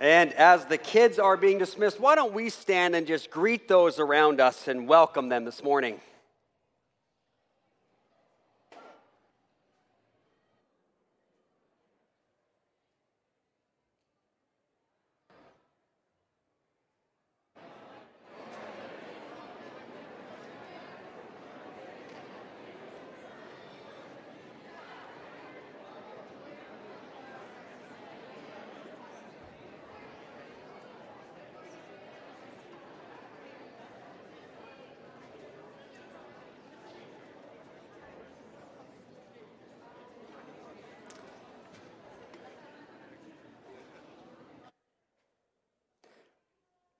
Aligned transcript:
And 0.00 0.32
as 0.32 0.64
the 0.64 0.78
kids 0.78 1.18
are 1.18 1.36
being 1.36 1.58
dismissed, 1.58 2.00
why 2.00 2.14
don't 2.14 2.32
we 2.32 2.48
stand 2.48 2.96
and 2.96 3.06
just 3.06 3.30
greet 3.30 3.68
those 3.68 3.98
around 3.98 4.40
us 4.40 4.66
and 4.66 4.88
welcome 4.88 5.28
them 5.28 5.44
this 5.44 5.62
morning? 5.62 6.00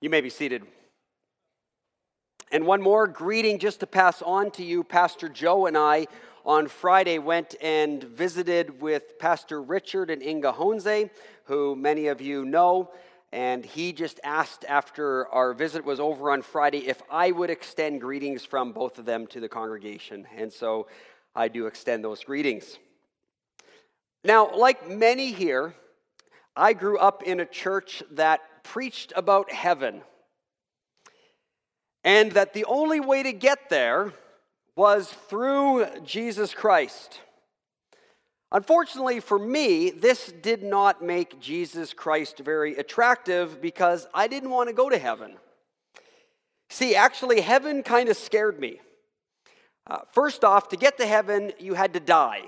may 0.11 0.19
be 0.19 0.29
seated. 0.29 0.63
And 2.51 2.67
one 2.67 2.81
more 2.81 3.07
greeting 3.07 3.59
just 3.59 3.79
to 3.79 3.87
pass 3.87 4.21
on 4.21 4.51
to 4.51 4.63
you. 4.63 4.83
Pastor 4.83 5.29
Joe 5.29 5.67
and 5.67 5.77
I 5.77 6.07
on 6.43 6.67
Friday 6.67 7.17
went 7.17 7.55
and 7.61 8.03
visited 8.03 8.81
with 8.81 9.17
Pastor 9.19 9.61
Richard 9.61 10.09
and 10.09 10.21
Inga 10.21 10.51
Honze, 10.51 11.09
who 11.45 11.77
many 11.77 12.07
of 12.07 12.19
you 12.19 12.43
know. 12.43 12.91
And 13.31 13.63
he 13.63 13.93
just 13.93 14.19
asked 14.25 14.65
after 14.67 15.29
our 15.29 15.53
visit 15.53 15.85
was 15.85 16.01
over 16.01 16.29
on 16.29 16.41
Friday 16.41 16.89
if 16.89 17.01
I 17.09 17.31
would 17.31 17.49
extend 17.49 18.01
greetings 18.01 18.43
from 18.43 18.73
both 18.73 18.99
of 18.99 19.05
them 19.05 19.27
to 19.27 19.39
the 19.39 19.47
congregation. 19.47 20.27
And 20.35 20.51
so 20.51 20.87
I 21.33 21.47
do 21.47 21.67
extend 21.67 22.03
those 22.03 22.25
greetings. 22.25 22.77
Now, 24.25 24.53
like 24.53 24.89
many 24.89 25.31
here, 25.31 25.73
I 26.53 26.73
grew 26.73 26.97
up 26.97 27.23
in 27.23 27.39
a 27.39 27.45
church 27.45 28.03
that 28.11 28.41
preached 28.63 29.13
about 29.15 29.51
heaven 29.51 30.01
and 32.03 32.31
that 32.31 32.53
the 32.53 32.65
only 32.65 32.99
way 32.99 33.23
to 33.23 33.31
get 33.31 33.69
there 33.69 34.13
was 34.75 35.11
through 35.29 35.85
Jesus 36.03 36.53
Christ. 36.53 37.19
Unfortunately 38.51 39.19
for 39.19 39.39
me, 39.39 39.91
this 39.91 40.31
did 40.41 40.63
not 40.63 41.03
make 41.03 41.39
Jesus 41.39 41.93
Christ 41.93 42.39
very 42.39 42.75
attractive 42.75 43.61
because 43.61 44.07
I 44.13 44.27
didn't 44.27 44.49
want 44.49 44.69
to 44.69 44.73
go 44.73 44.89
to 44.89 44.97
heaven. 44.97 45.35
See, 46.69 46.95
actually, 46.95 47.41
heaven 47.41 47.83
kind 47.83 48.07
of 48.07 48.15
scared 48.15 48.59
me. 48.59 48.79
Uh, 49.87 49.99
first 50.13 50.45
off, 50.45 50.69
to 50.69 50.77
get 50.77 50.97
to 50.99 51.05
heaven, 51.05 51.51
you 51.59 51.73
had 51.73 51.93
to 51.93 51.99
die. 51.99 52.43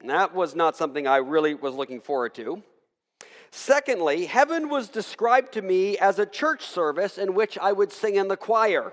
And 0.00 0.08
that 0.08 0.34
was 0.34 0.54
not 0.54 0.76
something 0.76 1.06
I 1.06 1.18
really 1.18 1.54
was 1.54 1.74
looking 1.74 2.00
forward 2.00 2.34
to. 2.36 2.62
Secondly, 3.52 4.26
heaven 4.26 4.68
was 4.68 4.88
described 4.88 5.52
to 5.52 5.62
me 5.62 5.98
as 5.98 6.18
a 6.18 6.26
church 6.26 6.64
service 6.64 7.18
in 7.18 7.34
which 7.34 7.58
I 7.58 7.72
would 7.72 7.92
sing 7.92 8.16
in 8.16 8.28
the 8.28 8.36
choir. 8.36 8.92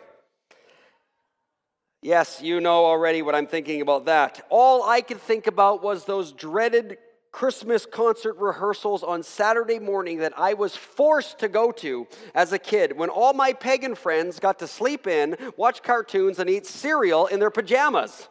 Yes, 2.01 2.41
you 2.41 2.61
know 2.61 2.85
already 2.85 3.21
what 3.21 3.35
I'm 3.35 3.47
thinking 3.47 3.81
about 3.81 4.05
that. 4.05 4.45
All 4.49 4.83
I 4.83 5.01
could 5.01 5.21
think 5.21 5.47
about 5.47 5.83
was 5.83 6.05
those 6.05 6.31
dreaded 6.31 6.97
Christmas 7.31 7.85
concert 7.85 8.37
rehearsals 8.37 9.03
on 9.03 9.21
Saturday 9.21 9.77
morning 9.77 10.19
that 10.19 10.33
I 10.37 10.53
was 10.53 10.75
forced 10.75 11.39
to 11.39 11.47
go 11.47 11.71
to 11.73 12.07
as 12.33 12.51
a 12.51 12.59
kid 12.59 12.97
when 12.97 13.09
all 13.09 13.33
my 13.33 13.53
pagan 13.53 13.93
friends 13.93 14.39
got 14.39 14.57
to 14.59 14.67
sleep 14.67 15.05
in, 15.05 15.37
watch 15.55 15.83
cartoons, 15.83 16.39
and 16.39 16.49
eat 16.49 16.65
cereal 16.65 17.27
in 17.27 17.39
their 17.39 17.51
pajamas. 17.51 18.27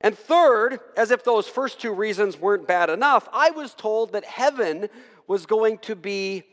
And 0.00 0.16
third, 0.16 0.80
as 0.96 1.10
if 1.10 1.24
those 1.24 1.46
first 1.46 1.80
two 1.80 1.92
reasons 1.92 2.38
weren't 2.38 2.66
bad 2.66 2.88
enough, 2.88 3.28
I 3.32 3.50
was 3.50 3.74
told 3.74 4.12
that 4.12 4.24
heaven 4.24 4.88
was 5.26 5.44
going 5.46 5.78
to 5.78 5.94
be 5.94 6.44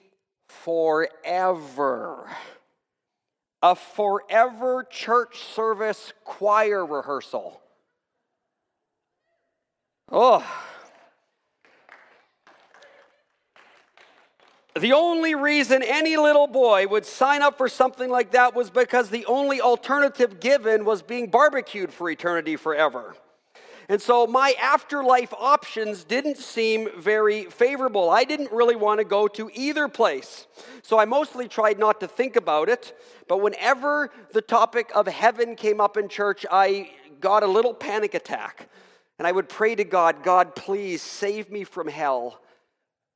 forever. 0.48 2.30
A 3.64 3.76
forever 3.76 4.86
church 4.90 5.40
service 5.40 6.14
choir 6.26 6.86
rehearsal. 6.86 7.62
Oh. 10.12 10.46
The 14.80 14.94
only 14.94 15.34
reason 15.34 15.82
any 15.82 16.18
little 16.18 16.48
boy 16.48 16.86
would 16.88 17.06
sign 17.06 17.42
up 17.42 17.58
for 17.58 17.68
something 17.68 18.10
like 18.10 18.32
that 18.32 18.54
was 18.54 18.70
because 18.70 19.10
the 19.10 19.26
only 19.26 19.60
alternative 19.60 20.40
given 20.40 20.86
was 20.86 21.02
being 21.02 21.30
barbecued 21.30 21.92
for 21.92 22.10
eternity 22.10 22.58
forever. 22.58 23.16
And 23.90 24.02
so 24.02 24.28
my 24.28 24.54
afterlife 24.60 25.34
options 25.34 26.04
didn't 26.04 26.38
seem 26.38 26.90
very 26.98 27.46
favorable. 27.46 28.10
I 28.10 28.26
didn't 28.26 28.52
really 28.52 28.76
want 28.76 29.00
to 29.00 29.06
go 29.06 29.30
to 29.30 29.50
either 29.54 29.88
place. 29.88 30.46
So 30.82 31.00
I 31.00 31.06
mostly 31.06 31.48
tried 31.48 31.80
not 31.80 32.02
to 32.02 32.08
think 32.08 32.36
about 32.36 32.68
it. 32.68 32.98
But 33.30 33.42
whenever 33.42 34.12
the 34.34 34.42
topic 34.42 34.92
of 34.94 35.08
heaven 35.08 35.56
came 35.56 35.80
up 35.80 35.96
in 35.96 36.10
church, 36.10 36.46
I 36.52 36.92
got 37.22 37.44
a 37.44 37.48
little 37.48 37.74
panic 37.74 38.14
attack. 38.14 38.68
And 39.20 39.26
I 39.26 39.32
would 39.32 39.48
pray 39.48 39.74
to 39.76 39.86
God, 39.86 40.22
God, 40.22 40.54
please 40.54 41.02
save 41.02 41.50
me 41.50 41.64
from 41.64 41.88
hell 41.88 42.42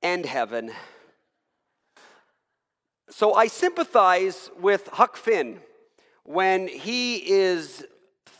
and 0.01 0.25
heaven. 0.25 0.71
So 3.09 3.33
I 3.33 3.47
sympathize 3.47 4.49
with 4.57 4.87
Huck 4.93 5.17
Finn 5.17 5.59
when 6.23 6.69
he 6.69 7.17
is 7.17 7.85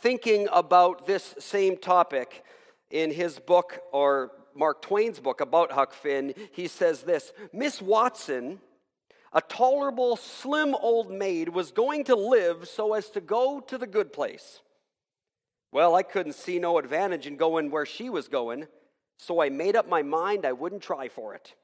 thinking 0.02 0.48
about 0.52 1.06
this 1.06 1.34
same 1.38 1.76
topic 1.76 2.44
in 2.90 3.10
his 3.10 3.38
book, 3.38 3.80
or 3.92 4.32
Mark 4.54 4.82
Twain's 4.82 5.20
book 5.20 5.40
about 5.40 5.72
Huck 5.72 5.94
Finn, 5.94 6.34
he 6.50 6.68
says 6.68 7.02
this 7.02 7.32
Miss 7.52 7.80
Watson, 7.80 8.60
a 9.32 9.40
tolerable, 9.40 10.16
slim 10.16 10.74
old 10.74 11.10
maid, 11.10 11.48
was 11.48 11.70
going 11.70 12.04
to 12.04 12.16
live 12.16 12.68
so 12.68 12.92
as 12.94 13.08
to 13.10 13.20
go 13.20 13.60
to 13.60 13.78
the 13.78 13.86
good 13.86 14.12
place. 14.12 14.60
Well, 15.70 15.94
I 15.94 16.02
couldn't 16.02 16.34
see 16.34 16.58
no 16.58 16.76
advantage 16.76 17.26
in 17.26 17.36
going 17.36 17.70
where 17.70 17.86
she 17.86 18.10
was 18.10 18.28
going, 18.28 18.66
so 19.18 19.40
I 19.40 19.48
made 19.48 19.76
up 19.76 19.88
my 19.88 20.02
mind 20.02 20.44
I 20.44 20.52
wouldn't 20.52 20.82
try 20.82 21.08
for 21.08 21.34
it. 21.34 21.54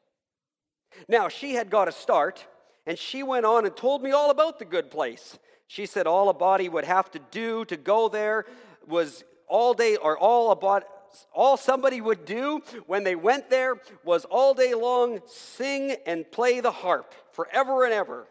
Now, 1.08 1.28
she 1.28 1.54
had 1.54 1.68
got 1.68 1.88
a 1.88 1.92
start, 1.92 2.46
and 2.86 2.98
she 2.98 3.22
went 3.22 3.44
on 3.44 3.66
and 3.66 3.76
told 3.76 4.02
me 4.02 4.12
all 4.12 4.30
about 4.30 4.58
the 4.58 4.64
good 4.64 4.90
place. 4.90 5.38
She 5.68 5.86
said 5.86 6.06
all 6.06 6.30
a 6.30 6.34
body 6.34 6.68
would 6.68 6.86
have 6.86 7.10
to 7.12 7.20
do 7.30 7.64
to 7.66 7.76
go 7.76 8.08
there 8.08 8.46
was 8.86 9.22
all 9.46 9.74
day, 9.74 9.96
or 9.96 10.18
all 10.18 10.50
about 10.50 10.84
all 11.32 11.56
somebody 11.56 12.00
would 12.00 12.24
do 12.24 12.62
when 12.86 13.04
they 13.04 13.14
went 13.14 13.48
there 13.50 13.76
was 14.04 14.24
all 14.24 14.54
day 14.54 14.74
long 14.74 15.20
sing 15.26 15.96
and 16.06 16.30
play 16.30 16.60
the 16.60 16.70
harp 16.70 17.14
forever 17.32 17.84
and 17.84 17.92
ever. 17.92 18.26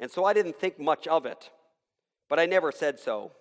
And 0.00 0.10
so 0.10 0.24
I 0.24 0.32
didn't 0.32 0.58
think 0.58 0.78
much 0.78 1.06
of 1.06 1.26
it, 1.26 1.50
but 2.28 2.40
I 2.40 2.46
never 2.46 2.72
said 2.72 2.98
so. 2.98 3.32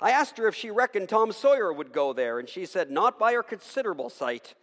I 0.00 0.12
asked 0.12 0.38
her 0.38 0.46
if 0.46 0.54
she 0.54 0.70
reckoned 0.70 1.08
Tom 1.08 1.32
Sawyer 1.32 1.72
would 1.72 1.92
go 1.92 2.12
there, 2.12 2.38
and 2.38 2.48
she 2.48 2.66
said, 2.66 2.90
Not 2.90 3.18
by 3.18 3.32
her 3.32 3.42
considerable 3.42 4.10
sight. 4.10 4.54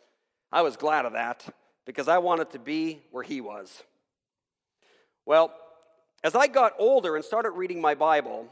I 0.51 0.61
was 0.61 0.77
glad 0.77 1.05
of 1.05 1.13
that 1.13 1.45
because 1.85 2.07
I 2.07 2.17
wanted 2.19 2.51
to 2.51 2.59
be 2.59 3.01
where 3.11 3.23
he 3.23 3.41
was. 3.41 3.83
Well, 5.25 5.53
as 6.23 6.35
I 6.35 6.47
got 6.47 6.73
older 6.77 7.15
and 7.15 7.25
started 7.25 7.51
reading 7.51 7.81
my 7.81 7.95
Bible, 7.95 8.47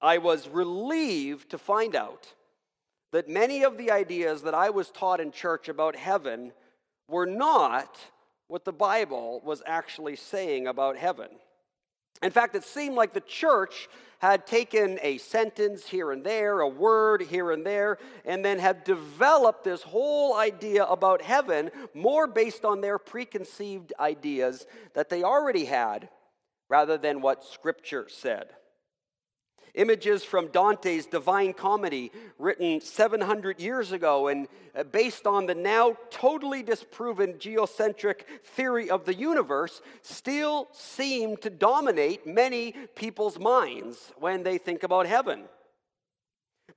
I 0.00 0.18
was 0.18 0.48
relieved 0.48 1.50
to 1.50 1.58
find 1.58 1.96
out 1.96 2.32
that 3.12 3.28
many 3.28 3.64
of 3.64 3.78
the 3.78 3.90
ideas 3.90 4.42
that 4.42 4.54
I 4.54 4.70
was 4.70 4.90
taught 4.90 5.20
in 5.20 5.32
church 5.32 5.68
about 5.68 5.96
heaven 5.96 6.52
were 7.08 7.26
not 7.26 7.98
what 8.48 8.64
the 8.64 8.72
Bible 8.72 9.40
was 9.44 9.62
actually 9.66 10.16
saying 10.16 10.66
about 10.66 10.96
heaven. 10.96 11.28
In 12.22 12.30
fact, 12.30 12.54
it 12.54 12.64
seemed 12.64 12.94
like 12.94 13.12
the 13.12 13.20
church 13.20 13.88
had 14.18 14.46
taken 14.46 14.98
a 15.02 15.18
sentence 15.18 15.86
here 15.86 16.12
and 16.12 16.24
there, 16.24 16.60
a 16.60 16.68
word 16.68 17.22
here 17.22 17.50
and 17.50 17.64
there, 17.64 17.98
and 18.24 18.44
then 18.44 18.58
had 18.58 18.84
developed 18.84 19.64
this 19.64 19.82
whole 19.82 20.34
idea 20.34 20.84
about 20.84 21.20
heaven 21.20 21.70
more 21.92 22.26
based 22.26 22.64
on 22.64 22.80
their 22.80 22.98
preconceived 22.98 23.92
ideas 23.98 24.66
that 24.94 25.08
they 25.08 25.22
already 25.22 25.64
had 25.64 26.08
rather 26.68 26.98
than 26.98 27.20
what 27.20 27.44
Scripture 27.44 28.06
said. 28.08 28.48
Images 29.74 30.22
from 30.22 30.48
Dante's 30.48 31.06
Divine 31.06 31.52
Comedy, 31.52 32.12
written 32.38 32.80
700 32.80 33.60
years 33.60 33.90
ago 33.90 34.28
and 34.28 34.46
uh, 34.76 34.84
based 34.84 35.26
on 35.26 35.46
the 35.46 35.54
now 35.54 35.96
totally 36.10 36.62
disproven 36.62 37.40
geocentric 37.40 38.24
theory 38.44 38.88
of 38.88 39.04
the 39.04 39.14
universe, 39.14 39.80
still 40.02 40.68
seem 40.72 41.36
to 41.38 41.50
dominate 41.50 42.24
many 42.24 42.72
people's 42.94 43.38
minds 43.38 44.12
when 44.18 44.44
they 44.44 44.58
think 44.58 44.84
about 44.84 45.06
heaven. 45.06 45.44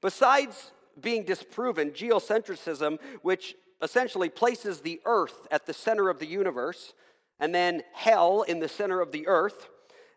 Besides 0.02 0.72
being 1.00 1.24
disproven, 1.24 1.92
geocentrism, 1.92 2.98
which 3.22 3.56
essentially 3.82 4.30
places 4.30 4.80
the 4.80 5.00
earth 5.06 5.48
at 5.52 5.68
the 5.68 5.74
center 5.74 6.10
of 6.10 6.18
the 6.18 6.26
universe, 6.26 6.94
and 7.40 7.54
then 7.54 7.84
hell 7.94 8.42
in 8.42 8.60
the 8.60 8.68
center 8.68 9.00
of 9.02 9.12
the 9.12 9.28
earth, 9.28 9.70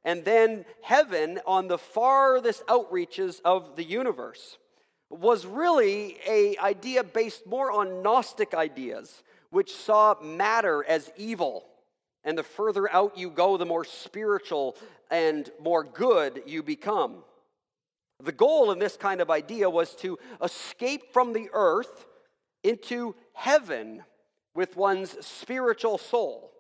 and 0.05 0.25
then 0.25 0.65
heaven 0.83 1.41
on 1.47 1.69
the 1.69 1.79
farthest 1.79 2.67
outreaches 2.67 3.41
of 3.45 3.77
the 3.77 3.85
universe 3.85 4.59
was 5.11 5.45
really 5.45 6.17
a 6.27 6.57
idea 6.59 7.03
based 7.03 7.47
more 7.47 7.71
on 7.71 8.03
gnostic 8.03 8.55
ideas 8.55 9.23
which 9.51 9.75
saw 9.75 10.15
matter 10.23 10.85
as 10.85 11.11
evil. 11.17 11.67
And 12.23 12.39
the 12.39 12.43
further 12.43 12.91
out 12.93 13.19
you 13.19 13.31
go 13.31 13.57
the 13.57 13.67
more 13.67 13.85
spiritual 13.85 14.77
and 15.11 15.51
more 15.61 15.83
good 15.83 16.43
you 16.47 16.63
become. 16.63 17.25
The 18.23 18.33
goal 18.33 18.71
in 18.71 18.79
this 18.79 18.97
kind 18.97 19.21
of 19.21 19.31
idea 19.31 19.69
was 19.69 19.95
to 19.97 20.19
escape 20.43 21.13
from 21.13 21.33
the 21.33 21.49
earth 21.53 22.07
into 22.63 23.15
heaven 23.33 24.05
with 24.55 24.77
one's 24.77 25.25
spiritual 25.25 25.99
soul. 25.99 26.53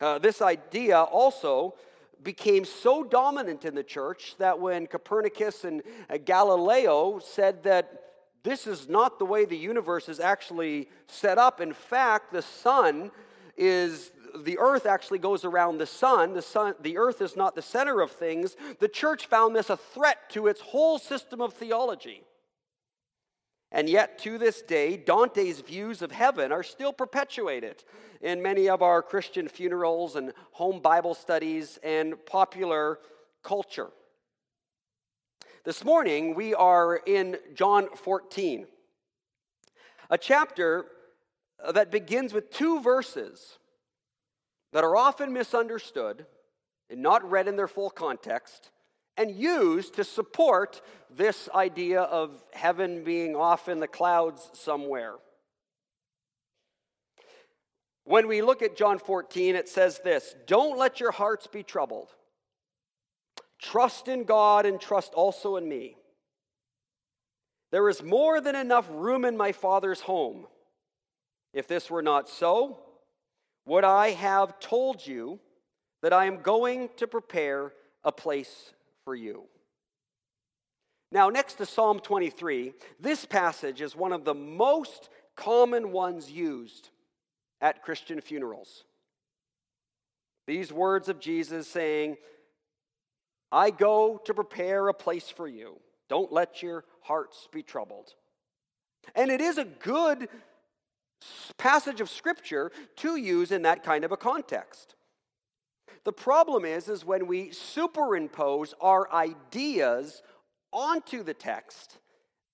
Uh, 0.00 0.18
this 0.18 0.40
idea 0.40 0.98
also 0.98 1.74
became 2.22 2.64
so 2.64 3.02
dominant 3.02 3.64
in 3.64 3.74
the 3.74 3.82
church 3.82 4.34
that 4.38 4.58
when 4.58 4.86
Copernicus 4.86 5.64
and 5.64 5.82
uh, 6.08 6.18
Galileo 6.18 7.18
said 7.18 7.62
that 7.64 8.02
this 8.42 8.66
is 8.66 8.88
not 8.88 9.18
the 9.18 9.24
way 9.24 9.44
the 9.44 9.56
universe 9.56 10.08
is 10.08 10.20
actually 10.20 10.88
set 11.06 11.38
up, 11.38 11.60
in 11.60 11.72
fact, 11.72 12.32
the 12.32 12.42
sun 12.42 13.10
is 13.56 14.12
the 14.44 14.58
earth 14.58 14.86
actually 14.86 15.18
goes 15.18 15.44
around 15.44 15.78
the 15.78 15.86
sun. 15.86 16.34
The 16.34 16.42
sun 16.42 16.74
the 16.80 16.96
earth 16.98 17.20
is 17.20 17.36
not 17.36 17.54
the 17.54 17.62
center 17.62 18.00
of 18.00 18.10
things. 18.12 18.56
The 18.78 18.88
church 18.88 19.26
found 19.26 19.54
this 19.56 19.70
a 19.70 19.76
threat 19.76 20.30
to 20.30 20.46
its 20.46 20.60
whole 20.60 20.98
system 20.98 21.40
of 21.40 21.52
theology. 21.54 22.22
And 23.72 23.88
yet, 23.88 24.18
to 24.20 24.36
this 24.36 24.62
day, 24.62 24.96
Dante's 24.96 25.60
views 25.60 26.02
of 26.02 26.10
heaven 26.10 26.50
are 26.50 26.62
still 26.62 26.92
perpetuated 26.92 27.84
in 28.20 28.42
many 28.42 28.68
of 28.68 28.82
our 28.82 29.00
Christian 29.00 29.48
funerals 29.48 30.16
and 30.16 30.32
home 30.52 30.80
Bible 30.80 31.14
studies 31.14 31.78
and 31.82 32.14
popular 32.26 32.98
culture. 33.42 33.90
This 35.64 35.84
morning, 35.84 36.34
we 36.34 36.54
are 36.54 36.96
in 36.96 37.36
John 37.54 37.88
14, 37.94 38.66
a 40.08 40.18
chapter 40.18 40.86
that 41.72 41.90
begins 41.90 42.32
with 42.32 42.50
two 42.50 42.80
verses 42.80 43.58
that 44.72 44.84
are 44.84 44.96
often 44.96 45.32
misunderstood 45.32 46.26
and 46.88 47.02
not 47.02 47.28
read 47.28 47.46
in 47.46 47.56
their 47.56 47.68
full 47.68 47.90
context 47.90 48.70
and 49.16 49.30
used 49.30 49.94
to 49.94 50.04
support 50.04 50.80
this 51.16 51.48
idea 51.54 52.02
of 52.02 52.42
heaven 52.52 53.04
being 53.04 53.36
off 53.36 53.68
in 53.68 53.80
the 53.80 53.88
clouds 53.88 54.50
somewhere. 54.54 55.14
When 58.04 58.28
we 58.28 58.42
look 58.42 58.62
at 58.62 58.76
John 58.76 58.98
14, 58.98 59.54
it 59.54 59.68
says 59.68 60.00
this 60.02 60.34
Don't 60.46 60.78
let 60.78 61.00
your 61.00 61.12
hearts 61.12 61.46
be 61.46 61.62
troubled. 61.62 62.08
Trust 63.60 64.08
in 64.08 64.24
God 64.24 64.64
and 64.66 64.80
trust 64.80 65.12
also 65.14 65.56
in 65.56 65.68
me. 65.68 65.96
There 67.72 67.88
is 67.88 68.02
more 68.02 68.40
than 68.40 68.56
enough 68.56 68.88
room 68.90 69.24
in 69.24 69.36
my 69.36 69.52
Father's 69.52 70.00
home. 70.00 70.46
If 71.52 71.68
this 71.68 71.90
were 71.90 72.02
not 72.02 72.28
so, 72.28 72.78
would 73.66 73.84
I 73.84 74.10
have 74.10 74.58
told 74.60 75.06
you 75.06 75.40
that 76.02 76.12
I 76.12 76.24
am 76.26 76.42
going 76.42 76.88
to 76.96 77.06
prepare 77.06 77.72
a 78.02 78.12
place 78.12 78.72
for 79.04 79.14
you. 79.14 79.44
Now, 81.12 81.28
next 81.28 81.54
to 81.54 81.66
Psalm 81.66 81.98
23, 81.98 82.72
this 83.00 83.24
passage 83.24 83.80
is 83.80 83.96
one 83.96 84.12
of 84.12 84.24
the 84.24 84.34
most 84.34 85.08
common 85.34 85.90
ones 85.90 86.30
used 86.30 86.90
at 87.60 87.82
Christian 87.82 88.20
funerals. 88.20 88.84
These 90.46 90.72
words 90.72 91.08
of 91.08 91.20
Jesus 91.20 91.66
saying, 91.68 92.16
I 93.50 93.70
go 93.70 94.20
to 94.24 94.34
prepare 94.34 94.88
a 94.88 94.94
place 94.94 95.28
for 95.28 95.48
you. 95.48 95.80
Don't 96.08 96.32
let 96.32 96.62
your 96.62 96.84
hearts 97.02 97.48
be 97.52 97.62
troubled. 97.62 98.14
And 99.14 99.30
it 99.30 99.40
is 99.40 99.58
a 99.58 99.64
good 99.64 100.28
passage 101.58 102.00
of 102.00 102.08
scripture 102.08 102.70
to 102.96 103.16
use 103.16 103.50
in 103.50 103.62
that 103.62 103.82
kind 103.82 104.04
of 104.04 104.12
a 104.12 104.16
context. 104.16 104.94
The 106.04 106.12
problem 106.12 106.64
is, 106.64 106.88
is 106.88 107.04
when 107.04 107.26
we 107.26 107.50
superimpose 107.50 108.74
our 108.80 109.12
ideas 109.12 110.22
onto 110.72 111.22
the 111.22 111.34
text 111.34 111.98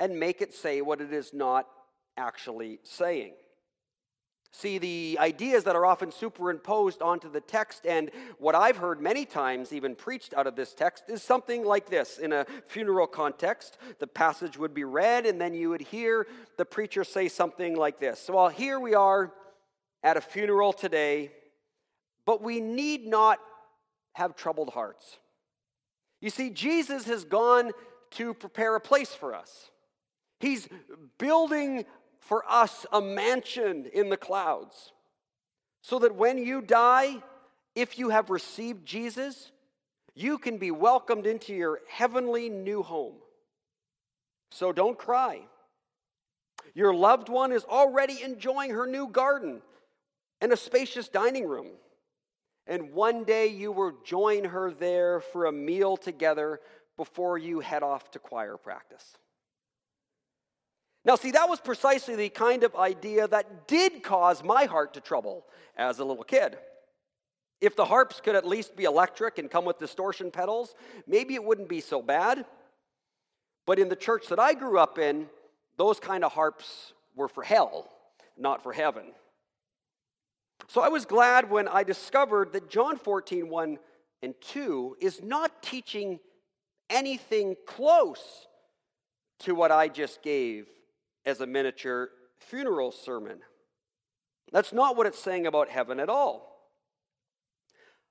and 0.01 0.19
make 0.19 0.41
it 0.41 0.55
say 0.55 0.81
what 0.81 1.01
it 1.01 1.13
is 1.13 1.33
not 1.33 1.67
actually 2.17 2.79
saying. 2.83 3.35
See, 4.53 4.79
the 4.79 5.19
ideas 5.21 5.65
that 5.65 5.77
are 5.77 5.85
often 5.85 6.11
superimposed 6.11 7.03
onto 7.03 7.31
the 7.31 7.43
text, 7.43 7.85
and 7.85 8.11
what 8.39 8.55
I've 8.55 8.79
heard 8.79 9.03
many 9.03 9.27
times, 9.27 9.71
even 9.71 9.95
preached 9.95 10.33
out 10.33 10.47
of 10.47 10.57
this 10.57 10.73
text, 10.73 11.05
is 11.09 11.23
something 11.23 11.63
like 11.63 11.91
this. 11.91 12.17
In 12.17 12.33
a 12.33 12.47
funeral 12.67 13.07
context, 13.07 13.77
the 13.99 14.07
passage 14.07 14.57
would 14.57 14.73
be 14.73 14.85
read, 14.85 15.27
and 15.27 15.39
then 15.39 15.53
you 15.53 15.69
would 15.69 15.83
hear 15.83 16.27
the 16.57 16.65
preacher 16.65 17.05
say 17.05 17.29
something 17.29 17.77
like 17.77 18.01
this. 18.01 18.19
So, 18.19 18.37
well, 18.37 18.49
here 18.49 18.81
we 18.81 18.95
are 18.95 19.35
at 20.03 20.17
a 20.17 20.23
funeral 20.23 20.73
today 20.73 21.33
but 22.27 22.43
we 22.43 22.61
need 22.61 23.07
not 23.07 23.39
have 24.15 24.37
troubled 24.37 24.71
hearts. 24.71 25.19
You 26.21 26.29
see, 26.29 26.51
Jesus 26.51 27.07
has 27.07 27.25
gone 27.25 27.71
to 28.17 28.35
prepare 28.35 28.77
a 28.77 28.81
place 28.81 29.15
for 29.15 29.35
us. 29.35 29.71
He's 30.41 30.69
building 31.19 31.85
for 32.21 32.45
us 32.51 32.85
a 32.93 33.01
mansion 33.01 33.87
in 33.93 34.11
the 34.11 34.17
clouds 34.17 34.93
so 35.83 35.99
that 36.01 36.15
when 36.15 36.39
you 36.39 36.61
die, 36.61 37.23
if 37.75 37.99
you 37.99 38.11
have 38.11 38.31
received 38.31 38.85
Jesus, 38.85 39.53
you 40.15 40.39
can 40.39 40.59
be 40.59 40.71
welcomed 40.71 41.27
into 41.27 41.55
your 41.55 41.81
heavenly 41.89 42.49
new 42.49 42.83
home. 42.83 43.17
So 44.51 44.73
don't 44.73 44.99
cry. 44.99 45.41
Your 46.75 46.95
loved 46.95 47.29
one 47.29 47.53
is 47.53 47.65
already 47.65 48.23
enjoying 48.23 48.71
her 48.71 48.87
new 48.87 49.09
garden 49.09 49.63
and 50.41 50.53
a 50.53 50.57
spacious 50.57 51.09
dining 51.09 51.47
room. 51.47 51.69
And 52.67 52.93
one 52.93 53.25
day 53.25 53.47
you 53.47 53.71
will 53.71 53.93
join 54.05 54.45
her 54.45 54.73
there 54.73 55.21
for 55.21 55.47
a 55.47 55.53
meal 55.53 55.97
together 55.97 56.61
before 56.96 57.38
you 57.38 57.60
head 57.60 57.82
off 57.82 58.10
to 58.12 58.19
choir 58.19 58.56
practice. 58.56 59.16
Now, 61.04 61.14
see, 61.14 61.31
that 61.32 61.48
was 61.48 61.60
precisely 61.60 62.16
the 62.16 62.28
kind 62.28 62.64
of 62.64 62.75
idea 62.75 63.28
that 63.28 63.69
did 63.69 64.02
cause 64.02 64.43
my 64.43 64.64
heart 64.64 64.94
to 64.94 65.00
trouble 65.00 65.46
as 65.76 66.00
a 66.00 66.04
little 66.04 66.25
kid. 66.25 66.58
If 67.60 67.76
the 67.76 67.84
harps 67.84 68.20
could 68.20 68.34
at 68.34 68.46
least 68.46 68.76
be 68.76 68.84
electric 68.84 69.38
and 69.38 69.50
come 69.50 69.65
with 69.65 69.79
distortion 69.79 70.31
pedals, 70.31 70.74
maybe 71.06 71.34
it 71.34 71.44
wouldn't 71.44 71.69
be 71.69 71.81
so 71.81 72.03
bad. 72.03 72.44
But 73.67 73.79
in 73.79 73.88
the 73.88 73.96
church 73.96 74.26
that 74.29 74.41
I 74.41 74.55
grew 74.55 74.79
up 74.79 74.98
in, 74.98 75.29
those 75.76 76.00
kind 76.00 76.24
of 76.24 76.32
harps 76.32 76.93
were 77.15 77.29
for 77.29 77.43
hell, 77.43 77.88
not 78.36 78.62
for 78.62 78.72
heaven. 78.72 79.05
So 80.69 80.81
I 80.81 80.88
was 80.88 81.05
glad 81.05 81.50
when 81.50 81.69
I 81.69 81.82
discovered 81.82 82.53
that 82.53 82.69
John 82.69 82.98
14, 82.98 83.48
1 83.48 83.79
and 84.22 84.34
2 84.41 84.96
is 85.00 85.22
not 85.22 85.62
teaching 85.62 86.19
anything 86.90 87.56
close 87.66 88.46
to 89.40 89.55
what 89.55 89.70
I 89.70 89.88
just 89.88 90.22
gave 90.22 90.66
as 91.24 91.40
a 91.40 91.46
miniature 91.46 92.10
funeral 92.38 92.93
sermon. 92.93 93.38
That's 94.52 94.72
not 94.72 94.96
what 94.96 95.06
it's 95.06 95.19
saying 95.19 95.46
about 95.46 95.69
heaven 95.69 96.00
at 96.00 96.08
all. 96.08 96.56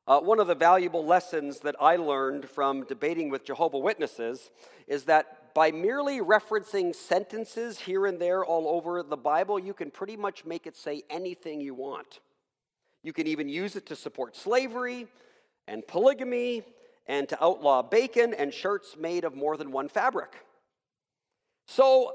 Uh, 0.08 0.20
one 0.20 0.40
of 0.40 0.46
the 0.46 0.56
valuable 0.56 1.04
lessons 1.04 1.62
that 1.62 1.76
I 1.82 1.96
learned 1.96 2.48
from 2.48 2.84
debating 2.84 3.30
with 3.30 3.44
Jehovah 3.44 3.80
Witnesses 3.80 4.52
is 4.88 5.06
that 5.06 5.54
by 5.56 5.72
merely 5.72 6.20
referencing 6.20 6.94
sentences 6.94 7.80
here 7.80 8.06
and 8.06 8.20
there 8.20 8.46
all 8.46 8.68
over 8.68 9.02
the 9.02 9.18
Bible, 9.18 9.58
you 9.58 9.74
can 9.74 9.90
pretty 9.90 10.16
much 10.16 10.46
make 10.46 10.68
it 10.68 10.76
say 10.76 11.02
anything 11.10 11.60
you 11.60 11.74
want. 11.74 12.20
You 13.02 13.14
can 13.14 13.26
even 13.26 13.50
use 13.50 13.76
it 13.76 13.88
to 13.88 13.96
support 13.96 14.36
slavery 14.36 15.08
and 15.68 15.88
polygamy 15.88 16.64
and 17.08 17.30
to 17.30 17.44
outlaw 17.44 17.82
bacon 17.82 18.34
and 18.34 18.54
shirts 18.54 18.96
made 18.98 19.24
of 19.24 19.36
more 19.36 19.58
than 19.58 19.72
one 19.72 19.90
fabric. 19.90 20.34
So 21.68 22.14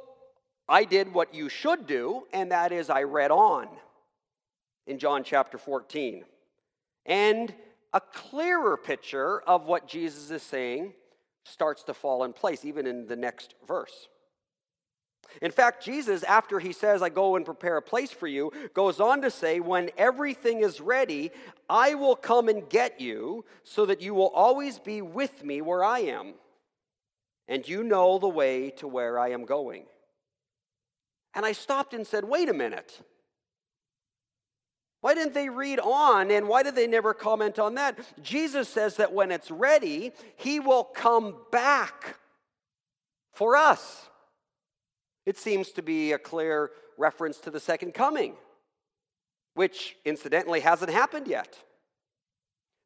I 0.68 0.85
did 0.85 1.12
what 1.12 1.35
you 1.35 1.49
should 1.49 1.87
do, 1.87 2.26
and 2.32 2.52
that 2.52 2.73
is 2.73 2.90
I 2.90 3.02
read 3.02 3.30
on 3.30 3.68
in 4.87 4.99
John 4.99 5.25
chapter 5.25 5.59
14. 5.59 6.25
And 7.06 7.54
a 7.92 8.00
clearer 8.00 8.76
picture 8.76 9.40
of 9.40 9.66
what 9.66 9.88
Jesus 9.88 10.30
is 10.30 10.42
saying 10.42 10.92
starts 11.44 11.82
to 11.85 11.94
fall 11.94 12.25
in 12.25 12.32
place, 12.32 12.64
even 12.64 12.87
in 12.87 13.06
the 13.06 13.16
next 13.16 13.54
verse. 13.66 14.09
In 15.40 15.50
fact, 15.50 15.84
Jesus, 15.84 16.22
after 16.22 16.58
he 16.58 16.72
says, 16.72 17.02
I 17.02 17.08
go 17.08 17.37
and 17.37 17.44
prepare 17.44 17.76
a 17.76 17.82
place 17.82 18.10
for 18.10 18.26
you, 18.26 18.52
goes 18.75 19.00
on 19.00 19.22
to 19.22 19.30
say, 19.30 19.60
When 19.60 19.90
everything 19.96 20.60
is 20.60 20.80
ready, 20.80 21.30
I 21.68 21.94
will 21.94 22.16
come 22.16 22.49
and 22.49 22.68
get 22.68 23.00
you 23.00 23.44
so 23.62 23.87
that 23.87 24.02
you 24.02 24.14
will 24.14 24.28
always 24.28 24.78
be 24.78 25.02
with 25.02 25.44
me 25.44 25.60
where 25.62 25.84
I 25.84 26.00
am. 26.00 26.34
And 27.49 27.66
you 27.68 27.82
know 27.82 28.18
the 28.18 28.28
way 28.28 28.70
to 28.78 28.87
where 28.87 29.18
I 29.18 29.30
am 29.30 29.44
going. 29.44 29.84
And 31.34 31.46
I 31.46 31.52
stopped 31.52 31.94
and 31.94 32.06
said, 32.06 32.25
Wait 32.25 32.49
a 32.49 32.54
minute. 32.54 33.00
Why 35.00 35.14
didn't 35.14 35.32
they 35.32 35.49
read 35.49 35.80
on 35.80 36.30
and 36.30 36.46
why 36.46 36.62
did 36.62 36.75
they 36.75 36.87
never 36.87 37.14
comment 37.14 37.58
on 37.58 37.76
that? 37.76 37.99
Jesus 38.22 38.68
says 38.68 38.96
that 38.96 39.14
when 39.14 39.30
it's 39.30 39.50
ready, 39.50 40.12
he 40.37 40.60
will 40.60 40.84
come 40.84 41.37
back 41.50 42.18
for 43.32 43.56
us. 43.56 44.09
It 45.30 45.38
seems 45.38 45.70
to 45.70 45.82
be 45.82 46.10
a 46.10 46.18
clear 46.18 46.72
reference 46.99 47.38
to 47.42 47.52
the 47.52 47.60
second 47.60 47.94
coming, 47.94 48.34
which 49.54 49.94
incidentally 50.04 50.58
hasn't 50.58 50.90
happened 50.90 51.28
yet. 51.28 51.56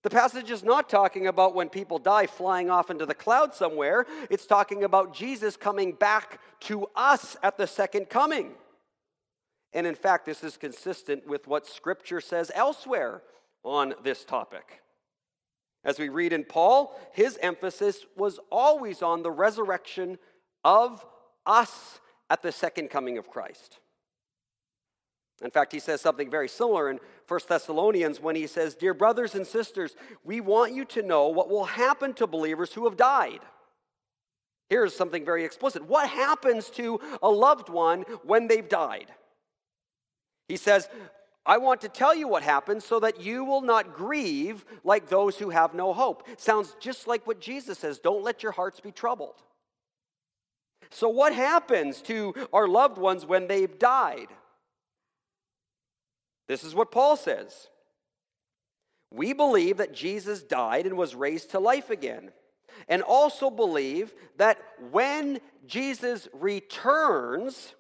The 0.02 0.10
passage 0.10 0.50
is 0.50 0.62
not 0.62 0.90
talking 0.90 1.26
about 1.26 1.54
when 1.54 1.70
people 1.70 1.98
die 1.98 2.26
flying 2.26 2.68
off 2.68 2.90
into 2.90 3.06
the 3.06 3.14
cloud 3.14 3.54
somewhere. 3.54 4.04
It's 4.28 4.44
talking 4.44 4.84
about 4.84 5.14
Jesus 5.14 5.56
coming 5.56 5.92
back 5.92 6.38
to 6.68 6.86
us 6.94 7.34
at 7.42 7.56
the 7.56 7.66
second 7.66 8.10
coming. 8.10 8.50
And 9.72 9.86
in 9.86 9.94
fact, 9.94 10.26
this 10.26 10.44
is 10.44 10.58
consistent 10.58 11.26
with 11.26 11.46
what 11.46 11.66
Scripture 11.66 12.20
says 12.20 12.52
elsewhere 12.54 13.22
on 13.62 13.94
this 14.02 14.22
topic. 14.22 14.82
As 15.82 15.98
we 15.98 16.10
read 16.10 16.34
in 16.34 16.44
Paul, 16.44 16.94
his 17.14 17.38
emphasis 17.40 18.04
was 18.18 18.38
always 18.52 19.00
on 19.00 19.22
the 19.22 19.30
resurrection 19.30 20.18
of 20.62 21.06
us 21.46 22.00
at 22.34 22.42
the 22.42 22.50
second 22.50 22.90
coming 22.90 23.16
of 23.16 23.30
Christ. 23.30 23.78
In 25.40 25.52
fact, 25.52 25.70
he 25.70 25.78
says 25.78 26.00
something 26.00 26.28
very 26.28 26.48
similar 26.48 26.90
in 26.90 26.98
1 27.28 27.40
Thessalonians 27.48 28.20
when 28.20 28.34
he 28.34 28.48
says, 28.48 28.74
Dear 28.74 28.92
brothers 28.92 29.36
and 29.36 29.46
sisters, 29.46 29.94
we 30.24 30.40
want 30.40 30.74
you 30.74 30.84
to 30.86 31.02
know 31.02 31.28
what 31.28 31.48
will 31.48 31.64
happen 31.64 32.12
to 32.14 32.26
believers 32.26 32.72
who 32.72 32.86
have 32.86 32.96
died. 32.96 33.38
Here's 34.68 34.96
something 34.96 35.24
very 35.24 35.44
explicit. 35.44 35.84
What 35.84 36.08
happens 36.08 36.70
to 36.70 36.98
a 37.22 37.30
loved 37.30 37.68
one 37.68 38.02
when 38.24 38.48
they've 38.48 38.68
died? 38.68 39.12
He 40.48 40.56
says, 40.56 40.88
I 41.46 41.58
want 41.58 41.82
to 41.82 41.88
tell 41.88 42.16
you 42.16 42.26
what 42.26 42.42
happens 42.42 42.84
so 42.84 42.98
that 42.98 43.20
you 43.20 43.44
will 43.44 43.62
not 43.62 43.94
grieve 43.94 44.64
like 44.82 45.08
those 45.08 45.38
who 45.38 45.50
have 45.50 45.72
no 45.72 45.92
hope. 45.92 46.26
Sounds 46.36 46.74
just 46.80 47.06
like 47.06 47.28
what 47.28 47.40
Jesus 47.40 47.78
says 47.78 48.00
don't 48.00 48.24
let 48.24 48.42
your 48.42 48.50
hearts 48.50 48.80
be 48.80 48.90
troubled. 48.90 49.36
So, 50.90 51.08
what 51.08 51.34
happens 51.34 52.02
to 52.02 52.34
our 52.52 52.68
loved 52.68 52.98
ones 52.98 53.26
when 53.26 53.46
they've 53.46 53.78
died? 53.78 54.28
This 56.46 56.64
is 56.64 56.74
what 56.74 56.92
Paul 56.92 57.16
says. 57.16 57.68
We 59.10 59.32
believe 59.32 59.76
that 59.76 59.94
Jesus 59.94 60.42
died 60.42 60.86
and 60.86 60.96
was 60.96 61.14
raised 61.14 61.52
to 61.52 61.60
life 61.60 61.90
again, 61.90 62.32
and 62.88 63.02
also 63.02 63.50
believe 63.50 64.12
that 64.36 64.58
when 64.90 65.40
Jesus 65.66 66.28
returns, 66.32 67.74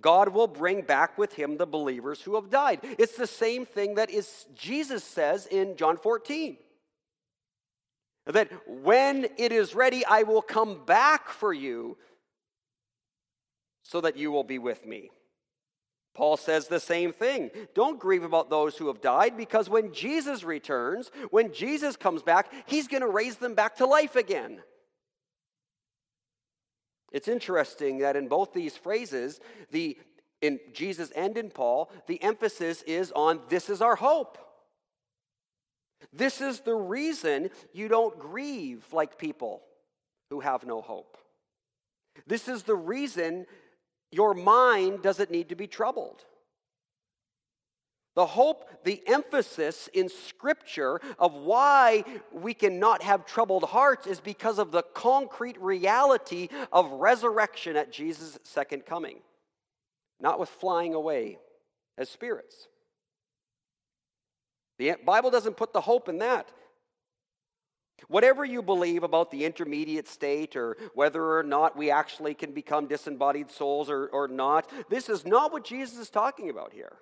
God 0.00 0.30
will 0.30 0.46
bring 0.46 0.82
back 0.82 1.16
with 1.18 1.34
him 1.34 1.56
the 1.56 1.66
believers 1.66 2.22
who 2.22 2.34
have 2.34 2.50
died. 2.50 2.80
It's 2.98 3.16
the 3.16 3.26
same 3.26 3.66
thing 3.66 3.94
that 3.96 4.10
is 4.10 4.46
Jesus 4.54 5.04
says 5.04 5.46
in 5.46 5.76
John 5.76 5.96
14. 5.96 6.56
That 8.26 8.50
when 8.66 9.28
it 9.36 9.52
is 9.52 9.74
ready, 9.74 10.04
I 10.04 10.24
will 10.24 10.42
come 10.42 10.84
back 10.84 11.28
for 11.28 11.52
you 11.52 11.96
so 13.86 14.00
that 14.00 14.16
you 14.16 14.30
will 14.30 14.44
be 14.44 14.58
with 14.58 14.84
me. 14.84 15.10
Paul 16.14 16.36
says 16.36 16.66
the 16.66 16.80
same 16.80 17.12
thing. 17.12 17.50
Don't 17.74 18.00
grieve 18.00 18.24
about 18.24 18.48
those 18.48 18.76
who 18.76 18.88
have 18.88 19.02
died 19.02 19.36
because 19.36 19.68
when 19.68 19.92
Jesus 19.92 20.42
returns, 20.42 21.10
when 21.30 21.52
Jesus 21.52 21.94
comes 21.96 22.22
back, 22.22 22.50
he's 22.66 22.88
going 22.88 23.02
to 23.02 23.08
raise 23.08 23.36
them 23.36 23.54
back 23.54 23.76
to 23.76 23.86
life 23.86 24.16
again. 24.16 24.60
It's 27.12 27.28
interesting 27.28 27.98
that 27.98 28.16
in 28.16 28.28
both 28.28 28.52
these 28.52 28.76
phrases, 28.76 29.40
the 29.70 29.96
in 30.42 30.58
Jesus 30.72 31.10
and 31.12 31.36
in 31.38 31.50
Paul, 31.50 31.90
the 32.06 32.22
emphasis 32.22 32.82
is 32.82 33.12
on 33.12 33.40
this 33.48 33.70
is 33.70 33.80
our 33.80 33.96
hope. 33.96 34.38
This 36.12 36.40
is 36.40 36.60
the 36.60 36.74
reason 36.74 37.50
you 37.72 37.88
don't 37.88 38.18
grieve 38.18 38.84
like 38.92 39.18
people 39.18 39.62
who 40.30 40.40
have 40.40 40.66
no 40.66 40.80
hope. 40.80 41.16
This 42.26 42.48
is 42.48 42.62
the 42.62 42.76
reason 42.76 43.46
your 44.12 44.34
mind 44.34 45.02
doesn't 45.02 45.30
need 45.30 45.48
to 45.48 45.56
be 45.56 45.66
troubled. 45.66 46.24
The 48.14 48.26
hope, 48.26 48.82
the 48.84 49.02
emphasis 49.06 49.90
in 49.92 50.08
Scripture 50.08 51.00
of 51.18 51.34
why 51.34 52.02
we 52.32 52.54
cannot 52.54 53.02
have 53.02 53.26
troubled 53.26 53.64
hearts 53.64 54.06
is 54.06 54.20
because 54.20 54.58
of 54.58 54.72
the 54.72 54.82
concrete 54.94 55.60
reality 55.60 56.48
of 56.72 56.90
resurrection 56.92 57.76
at 57.76 57.92
Jesus' 57.92 58.38
second 58.42 58.86
coming, 58.86 59.18
not 60.18 60.40
with 60.40 60.48
flying 60.48 60.94
away 60.94 61.38
as 61.98 62.08
spirits. 62.08 62.68
The 64.78 64.96
Bible 65.04 65.30
doesn't 65.30 65.58
put 65.58 65.74
the 65.74 65.82
hope 65.82 66.08
in 66.08 66.18
that. 66.18 66.50
Whatever 68.08 68.44
you 68.44 68.62
believe 68.62 69.02
about 69.02 69.30
the 69.30 69.44
intermediate 69.44 70.06
state 70.06 70.54
or 70.54 70.76
whether 70.94 71.38
or 71.38 71.42
not 71.42 71.76
we 71.76 71.90
actually 71.90 72.34
can 72.34 72.52
become 72.52 72.86
disembodied 72.86 73.50
souls 73.50 73.90
or, 73.90 74.06
or 74.08 74.28
not, 74.28 74.70
this 74.90 75.08
is 75.08 75.26
not 75.26 75.52
what 75.52 75.64
Jesus 75.64 75.98
is 75.98 76.10
talking 76.10 76.50
about 76.50 76.72
here. 76.72 76.96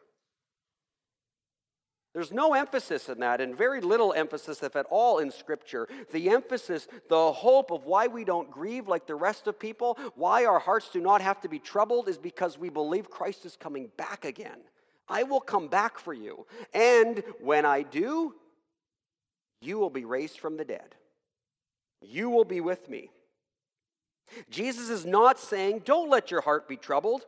There's 2.14 2.30
no 2.30 2.54
emphasis 2.54 3.08
in 3.08 3.18
that, 3.18 3.40
and 3.40 3.58
very 3.58 3.80
little 3.80 4.12
emphasis, 4.12 4.62
if 4.62 4.76
at 4.76 4.86
all, 4.88 5.18
in 5.18 5.32
Scripture. 5.32 5.88
The 6.12 6.30
emphasis, 6.30 6.86
the 7.08 7.32
hope 7.32 7.72
of 7.72 7.86
why 7.86 8.06
we 8.06 8.22
don't 8.22 8.52
grieve 8.52 8.86
like 8.86 9.04
the 9.04 9.16
rest 9.16 9.48
of 9.48 9.58
people, 9.58 9.98
why 10.14 10.44
our 10.44 10.60
hearts 10.60 10.90
do 10.92 11.00
not 11.00 11.20
have 11.22 11.40
to 11.40 11.48
be 11.48 11.58
troubled, 11.58 12.08
is 12.08 12.16
because 12.16 12.56
we 12.56 12.68
believe 12.68 13.10
Christ 13.10 13.44
is 13.44 13.56
coming 13.56 13.90
back 13.96 14.24
again. 14.24 14.60
I 15.08 15.24
will 15.24 15.40
come 15.40 15.66
back 15.66 15.98
for 15.98 16.14
you. 16.14 16.46
And 16.72 17.24
when 17.40 17.66
I 17.66 17.82
do, 17.82 18.36
you 19.64 19.78
will 19.78 19.90
be 19.90 20.04
raised 20.04 20.38
from 20.38 20.56
the 20.56 20.64
dead. 20.64 20.94
You 22.00 22.30
will 22.30 22.44
be 22.44 22.60
with 22.60 22.88
me. 22.88 23.10
Jesus 24.50 24.90
is 24.90 25.04
not 25.06 25.38
saying, 25.38 25.82
don't 25.84 26.10
let 26.10 26.30
your 26.30 26.40
heart 26.40 26.68
be 26.68 26.76
troubled, 26.76 27.24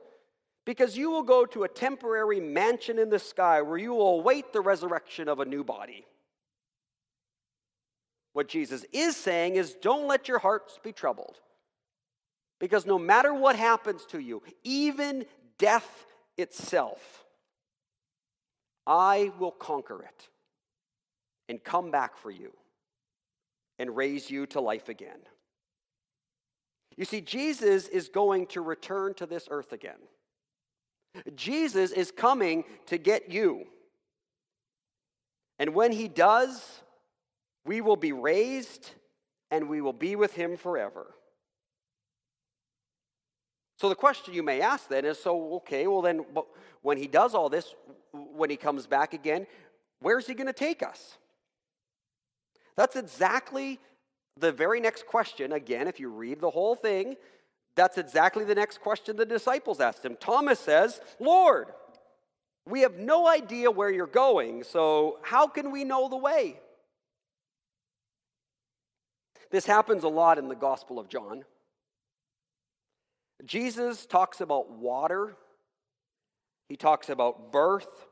because 0.64 0.96
you 0.96 1.10
will 1.10 1.22
go 1.22 1.46
to 1.46 1.64
a 1.64 1.68
temporary 1.68 2.40
mansion 2.40 2.98
in 2.98 3.10
the 3.10 3.18
sky 3.18 3.62
where 3.62 3.78
you 3.78 3.94
will 3.94 4.18
await 4.20 4.52
the 4.52 4.60
resurrection 4.60 5.28
of 5.28 5.40
a 5.40 5.44
new 5.44 5.62
body. 5.62 6.04
What 8.32 8.48
Jesus 8.48 8.84
is 8.92 9.16
saying 9.16 9.56
is, 9.56 9.74
don't 9.74 10.06
let 10.06 10.28
your 10.28 10.38
hearts 10.38 10.78
be 10.82 10.92
troubled. 10.92 11.36
Because 12.58 12.84
no 12.84 12.98
matter 12.98 13.32
what 13.32 13.56
happens 13.56 14.04
to 14.06 14.18
you, 14.18 14.42
even 14.64 15.24
death 15.58 16.06
itself, 16.36 17.24
I 18.86 19.32
will 19.38 19.52
conquer 19.52 20.02
it 20.02 20.28
and 21.48 21.62
come 21.62 21.90
back 21.90 22.16
for 22.16 22.30
you 22.30 22.52
and 23.78 23.96
raise 23.96 24.30
you 24.30 24.46
to 24.46 24.60
life 24.60 24.88
again. 24.88 25.18
You 26.96 27.04
see, 27.04 27.20
Jesus 27.20 27.88
is 27.88 28.08
going 28.08 28.46
to 28.48 28.60
return 28.60 29.14
to 29.14 29.26
this 29.26 29.48
earth 29.50 29.72
again. 29.72 29.98
Jesus 31.34 31.92
is 31.92 32.10
coming 32.10 32.64
to 32.86 32.98
get 32.98 33.30
you. 33.30 33.66
And 35.58 35.74
when 35.74 35.92
he 35.92 36.08
does, 36.08 36.82
we 37.64 37.80
will 37.80 37.96
be 37.96 38.12
raised 38.12 38.90
and 39.50 39.68
we 39.68 39.80
will 39.80 39.92
be 39.92 40.16
with 40.16 40.34
him 40.34 40.56
forever. 40.56 41.14
So 43.78 43.88
the 43.90 43.94
question 43.94 44.32
you 44.32 44.42
may 44.42 44.62
ask 44.62 44.88
then 44.88 45.04
is 45.04 45.18
so, 45.18 45.56
okay, 45.56 45.86
well, 45.86 46.00
then 46.02 46.24
when 46.82 46.96
he 46.96 47.06
does 47.06 47.34
all 47.34 47.50
this, 47.50 47.74
when 48.12 48.48
he 48.48 48.56
comes 48.56 48.86
back 48.86 49.12
again, 49.12 49.46
where's 50.00 50.26
he 50.26 50.34
going 50.34 50.46
to 50.46 50.52
take 50.52 50.82
us? 50.82 51.18
That's 52.76 52.96
exactly 52.96 53.78
the 54.38 54.52
very 54.52 54.80
next 54.80 55.06
question. 55.06 55.52
Again, 55.52 55.88
if 55.88 55.98
you 55.98 56.08
read 56.08 56.40
the 56.40 56.50
whole 56.50 56.74
thing, 56.74 57.16
that's 57.74 57.98
exactly 57.98 58.44
the 58.44 58.54
next 58.54 58.80
question 58.80 59.16
the 59.16 59.26
disciples 59.26 59.80
asked 59.80 60.04
him. 60.04 60.16
Thomas 60.18 60.58
says, 60.58 61.00
Lord, 61.20 61.68
we 62.66 62.80
have 62.80 62.98
no 62.98 63.26
idea 63.26 63.70
where 63.70 63.90
you're 63.90 64.06
going, 64.06 64.64
so 64.64 65.18
how 65.22 65.46
can 65.46 65.70
we 65.70 65.84
know 65.84 66.08
the 66.08 66.16
way? 66.16 66.58
This 69.50 69.66
happens 69.66 70.02
a 70.02 70.08
lot 70.08 70.38
in 70.38 70.48
the 70.48 70.56
Gospel 70.56 70.98
of 70.98 71.08
John. 71.08 71.44
Jesus 73.44 74.06
talks 74.06 74.40
about 74.40 74.70
water, 74.70 75.36
he 76.68 76.76
talks 76.76 77.08
about 77.08 77.52
birth, 77.52 78.06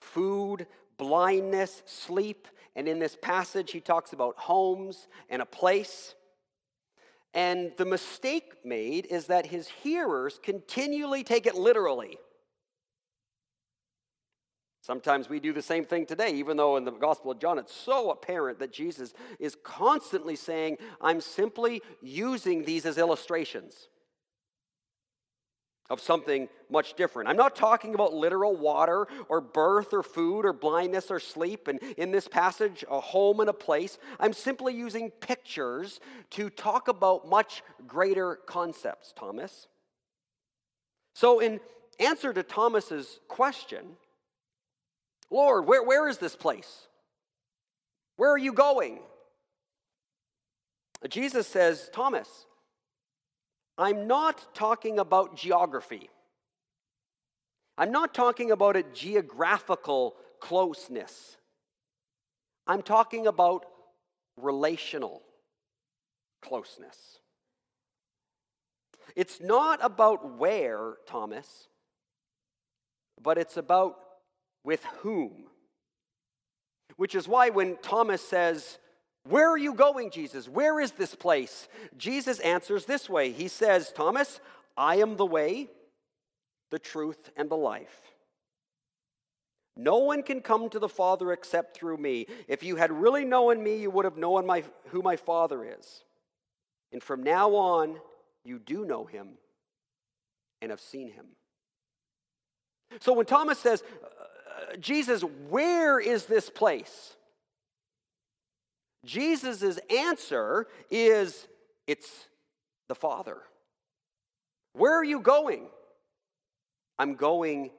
food, 0.00 0.66
blindness, 0.96 1.82
sleep, 1.84 2.48
and 2.76 2.88
in 2.88 2.98
this 2.98 3.16
passage, 3.20 3.70
he 3.70 3.80
talks 3.80 4.12
about 4.12 4.36
homes 4.36 5.08
and 5.28 5.40
a 5.40 5.46
place. 5.46 6.14
And 7.32 7.72
the 7.76 7.84
mistake 7.84 8.52
made 8.64 9.06
is 9.06 9.26
that 9.26 9.46
his 9.46 9.68
hearers 9.68 10.38
continually 10.42 11.24
take 11.24 11.46
it 11.46 11.54
literally. 11.54 12.18
Sometimes 14.80 15.28
we 15.30 15.40
do 15.40 15.52
the 15.52 15.62
same 15.62 15.84
thing 15.84 16.04
today, 16.04 16.32
even 16.34 16.56
though 16.56 16.76
in 16.76 16.84
the 16.84 16.90
Gospel 16.90 17.30
of 17.30 17.38
John 17.38 17.58
it's 17.58 17.74
so 17.74 18.10
apparent 18.10 18.58
that 18.58 18.72
Jesus 18.72 19.14
is 19.38 19.56
constantly 19.62 20.36
saying, 20.36 20.76
I'm 21.00 21.20
simply 21.20 21.80
using 22.02 22.64
these 22.64 22.84
as 22.84 22.98
illustrations. 22.98 23.88
Of 25.90 26.00
something 26.00 26.48
much 26.70 26.94
different. 26.94 27.28
I'm 27.28 27.36
not 27.36 27.54
talking 27.54 27.94
about 27.94 28.14
literal 28.14 28.56
water 28.56 29.06
or 29.28 29.40
birth 29.40 29.92
or 29.92 30.02
food 30.02 30.46
or 30.46 30.52
blindness 30.52 31.10
or 31.10 31.20
sleep, 31.20 31.68
and 31.68 31.78
in 31.98 32.10
this 32.10 32.26
passage, 32.26 32.84
a 32.90 33.00
home 33.00 33.40
and 33.40 33.50
a 33.50 33.54
place. 33.54 33.98
I'm 34.18 34.32
simply 34.32 34.74
using 34.74 35.10
pictures 35.10 36.00
to 36.30 36.48
talk 36.48 36.88
about 36.88 37.28
much 37.28 37.62
greater 37.86 38.36
concepts, 38.46 39.12
Thomas. 39.14 39.68
So, 41.14 41.40
in 41.40 41.60
answer 42.00 42.32
to 42.32 42.42
Thomas's 42.42 43.20
question, 43.28 43.84
Lord, 45.30 45.66
where, 45.66 45.82
where 45.82 46.08
is 46.08 46.18
this 46.18 46.34
place? 46.34 46.88
Where 48.16 48.30
are 48.30 48.38
you 48.38 48.52
going? 48.52 49.00
Jesus 51.08 51.46
says, 51.46 51.90
Thomas, 51.92 52.46
I'm 53.76 54.06
not 54.06 54.54
talking 54.54 54.98
about 54.98 55.36
geography. 55.36 56.10
I'm 57.76 57.90
not 57.90 58.14
talking 58.14 58.50
about 58.50 58.76
a 58.76 58.84
geographical 58.94 60.14
closeness. 60.40 61.36
I'm 62.66 62.82
talking 62.82 63.26
about 63.26 63.66
relational 64.36 65.22
closeness. 66.40 67.18
It's 69.16 69.40
not 69.40 69.80
about 69.82 70.38
where, 70.38 70.94
Thomas, 71.06 71.68
but 73.20 73.38
it's 73.38 73.56
about 73.56 73.96
with 74.64 74.84
whom. 75.00 75.44
Which 76.96 77.14
is 77.14 77.26
why 77.26 77.50
when 77.50 77.76
Thomas 77.82 78.22
says, 78.22 78.78
where 79.28 79.50
are 79.50 79.58
you 79.58 79.74
going, 79.74 80.10
Jesus? 80.10 80.48
Where 80.48 80.80
is 80.80 80.92
this 80.92 81.14
place? 81.14 81.68
Jesus 81.96 82.40
answers 82.40 82.84
this 82.84 83.08
way 83.08 83.32
He 83.32 83.48
says, 83.48 83.92
Thomas, 83.92 84.40
I 84.76 84.96
am 84.96 85.16
the 85.16 85.26
way, 85.26 85.68
the 86.70 86.78
truth, 86.78 87.30
and 87.36 87.48
the 87.50 87.56
life. 87.56 88.00
No 89.76 89.98
one 89.98 90.22
can 90.22 90.40
come 90.40 90.68
to 90.70 90.78
the 90.78 90.88
Father 90.88 91.32
except 91.32 91.76
through 91.76 91.96
me. 91.96 92.26
If 92.46 92.62
you 92.62 92.76
had 92.76 92.92
really 92.92 93.24
known 93.24 93.62
me, 93.62 93.78
you 93.78 93.90
would 93.90 94.04
have 94.04 94.16
known 94.16 94.46
my, 94.46 94.62
who 94.90 95.02
my 95.02 95.16
Father 95.16 95.64
is. 95.78 96.04
And 96.92 97.02
from 97.02 97.24
now 97.24 97.50
on, 97.56 97.96
you 98.44 98.60
do 98.60 98.84
know 98.84 99.04
him 99.04 99.30
and 100.62 100.70
have 100.70 100.80
seen 100.80 101.10
him. 101.10 101.26
So 103.00 103.14
when 103.14 103.26
Thomas 103.26 103.58
says, 103.58 103.82
uh, 103.82 104.76
Jesus, 104.76 105.22
where 105.48 105.98
is 105.98 106.26
this 106.26 106.50
place? 106.50 107.16
Jesus' 109.04 109.78
answer 109.90 110.66
is 110.90 111.46
it's 111.86 112.28
the 112.88 112.94
Father. 112.94 113.38
Where 114.72 114.98
are 114.98 115.04
you 115.04 115.20
going? 115.20 115.68
I'm 116.98 117.14
going 117.14 117.70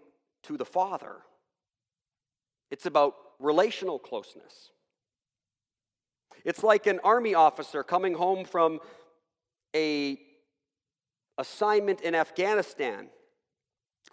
to 0.44 0.58
the 0.58 0.66
Father. 0.66 1.18
It's 2.72 2.86
about 2.86 3.16
relational 3.40 4.00
closeness. 4.00 4.70
It's 6.44 6.64
like 6.64 6.88
an 6.88 7.00
army 7.04 7.34
officer 7.34 7.84
coming 7.84 8.14
home 8.14 8.46
from 8.46 8.80
a 9.76 10.20
assignment 11.38 12.02
in 12.02 12.16
Afghanistan 12.16 13.10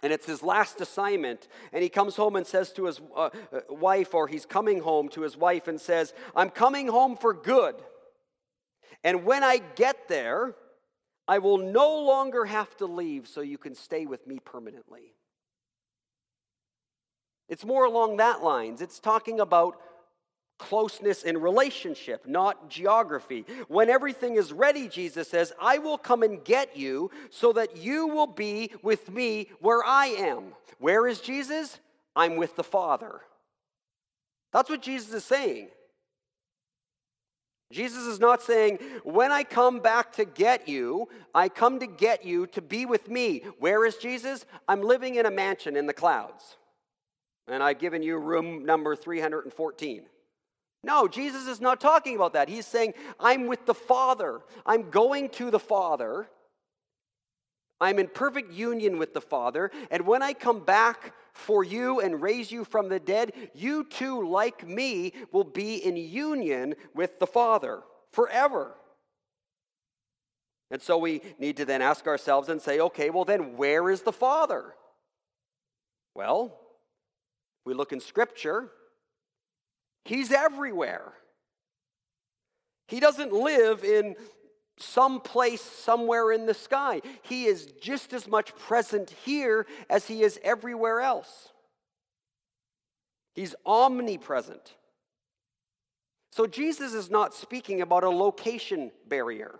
and 0.03 0.13
it's 0.13 0.25
his 0.25 0.43
last 0.43 0.81
assignment. 0.81 1.47
And 1.71 1.81
he 1.81 1.89
comes 1.89 2.15
home 2.15 2.35
and 2.35 2.45
says 2.45 2.71
to 2.73 2.85
his 2.85 3.01
uh, 3.15 3.29
uh, 3.51 3.61
wife, 3.69 4.13
or 4.13 4.27
he's 4.27 4.45
coming 4.45 4.81
home 4.81 5.09
to 5.09 5.21
his 5.21 5.35
wife 5.35 5.67
and 5.67 5.79
says, 5.79 6.13
I'm 6.35 6.49
coming 6.49 6.87
home 6.87 7.15
for 7.15 7.33
good. 7.33 7.75
And 9.03 9.25
when 9.25 9.43
I 9.43 9.61
get 9.75 10.07
there, 10.07 10.55
I 11.27 11.39
will 11.39 11.57
no 11.57 11.99
longer 11.99 12.45
have 12.45 12.75
to 12.77 12.85
leave 12.85 13.27
so 13.27 13.41
you 13.41 13.57
can 13.57 13.75
stay 13.75 14.05
with 14.05 14.27
me 14.27 14.39
permanently. 14.43 15.13
It's 17.47 17.65
more 17.65 17.85
along 17.85 18.17
that 18.17 18.43
lines. 18.43 18.81
It's 18.81 18.99
talking 18.99 19.39
about 19.39 19.79
closeness 20.63 21.23
in 21.23 21.37
relationship, 21.37 22.25
not 22.25 22.69
geography. 22.69 23.45
When 23.67 23.89
everything 23.89 24.37
is 24.37 24.53
ready, 24.53 24.87
Jesus 24.87 25.27
says, 25.27 25.51
I 25.61 25.77
will 25.77 25.97
come 25.97 26.23
and 26.23 26.43
get 26.43 26.77
you 26.77 27.11
so 27.29 27.51
that 27.53 27.75
you 27.75 28.07
will 28.07 28.27
be 28.27 28.71
with 28.81 29.11
me 29.11 29.49
where 29.59 29.83
I 29.83 30.07
am. 30.07 30.53
Where 30.79 31.05
is 31.05 31.19
Jesus? 31.19 31.79
I'm 32.15 32.37
with 32.37 32.55
the 32.55 32.63
Father. 32.63 33.21
That's 34.53 34.69
what 34.69 34.81
Jesus 34.81 35.13
is 35.13 35.25
saying. 35.25 35.67
Jesus 37.71 38.05
is 38.05 38.19
not 38.19 38.41
saying, 38.41 38.79
When 39.03 39.31
I 39.31 39.43
come 39.43 39.79
back 39.79 40.13
to 40.13 40.25
get 40.25 40.69
you, 40.69 41.09
I 41.35 41.49
come 41.49 41.79
to 41.79 41.87
get 41.87 42.23
you 42.23 42.47
to 42.47 42.61
be 42.61 42.85
with 42.85 43.09
me. 43.09 43.41
Where 43.59 43.85
is 43.85 43.97
Jesus? 43.97 44.45
I'm 44.67 44.81
living 44.81 45.15
in 45.15 45.25
a 45.25 45.31
mansion 45.31 45.75
in 45.75 45.87
the 45.87 45.93
clouds. 45.93 46.55
And 47.47 47.61
I've 47.61 47.79
given 47.79 48.01
you 48.01 48.17
room 48.17 48.65
number 48.65 48.95
314. 48.95 50.03
No, 50.83 51.07
Jesus 51.07 51.47
is 51.47 51.61
not 51.61 51.79
talking 51.79 52.15
about 52.15 52.33
that. 52.33 52.49
He's 52.49 52.67
saying, 52.67 52.93
I'm 53.19 53.47
with 53.47 53.65
the 53.65 53.73
Father. 53.73 54.41
I'm 54.65 54.89
going 54.89 55.29
to 55.29 55.49
the 55.49 55.59
Father. 55.59 56.27
I'm 57.79 57.99
in 57.99 58.07
perfect 58.07 58.51
union 58.51 58.97
with 58.97 59.13
the 59.13 59.21
Father. 59.21 59.71
And 59.91 60.05
when 60.05 60.21
I 60.21 60.33
come 60.33 60.59
back 60.59 61.13
for 61.31 61.63
you 61.63 62.01
and 62.01 62.21
raise 62.21 62.51
you 62.51 62.65
from 62.65 62.89
the 62.89 62.99
dead, 62.99 63.31
you 63.53 63.85
too, 63.85 64.27
like 64.27 64.67
me, 64.67 65.13
will 65.31 65.43
be 65.45 65.75
in 65.75 65.95
union 65.95 66.75
with 66.93 67.19
the 67.19 67.27
Father 67.27 67.81
forever. 68.11 68.75
And 70.69 70.81
so 70.81 70.97
we 70.97 71.21
need 71.39 71.57
to 71.57 71.65
then 71.65 71.81
ask 71.81 72.07
ourselves 72.07 72.49
and 72.49 72.61
say, 72.61 72.79
okay, 72.79 73.09
well, 73.09 73.25
then 73.25 73.57
where 73.57 73.89
is 73.89 74.01
the 74.01 74.11
Father? 74.11 74.73
Well, 76.15 76.59
we 77.65 77.73
look 77.73 77.93
in 77.93 77.99
Scripture. 77.99 78.71
He's 80.05 80.31
everywhere. 80.31 81.13
He 82.87 82.99
doesn't 82.99 83.31
live 83.31 83.83
in 83.83 84.15
some 84.77 85.21
place 85.21 85.61
somewhere 85.61 86.31
in 86.31 86.45
the 86.45 86.53
sky. 86.53 87.01
He 87.23 87.45
is 87.45 87.67
just 87.81 88.13
as 88.13 88.27
much 88.27 88.55
present 88.55 89.11
here 89.23 89.65
as 89.89 90.07
he 90.07 90.23
is 90.23 90.39
everywhere 90.43 91.01
else. 91.01 91.49
He's 93.35 93.55
omnipresent. 93.65 94.73
So 96.31 96.47
Jesus 96.47 96.93
is 96.93 97.09
not 97.09 97.33
speaking 97.33 97.81
about 97.81 98.03
a 98.03 98.09
location 98.09 98.91
barrier. 99.07 99.59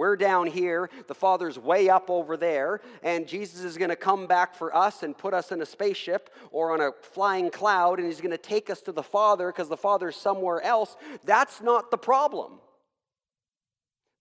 We're 0.00 0.16
down 0.16 0.46
here, 0.46 0.88
the 1.08 1.14
Father's 1.14 1.58
way 1.58 1.90
up 1.90 2.08
over 2.08 2.38
there, 2.38 2.80
and 3.02 3.28
Jesus 3.28 3.64
is 3.64 3.76
going 3.76 3.90
to 3.90 3.96
come 3.96 4.26
back 4.26 4.54
for 4.54 4.74
us 4.74 5.02
and 5.02 5.14
put 5.14 5.34
us 5.34 5.52
in 5.52 5.60
a 5.60 5.66
spaceship 5.66 6.30
or 6.52 6.72
on 6.72 6.80
a 6.80 6.92
flying 7.02 7.50
cloud, 7.50 7.98
and 7.98 8.08
he's 8.08 8.22
going 8.22 8.30
to 8.30 8.38
take 8.38 8.70
us 8.70 8.80
to 8.80 8.92
the 8.92 9.02
Father 9.02 9.48
because 9.48 9.68
the 9.68 9.76
Father's 9.76 10.16
somewhere 10.16 10.62
else. 10.62 10.96
That's 11.26 11.60
not 11.60 11.90
the 11.90 11.98
problem. 11.98 12.60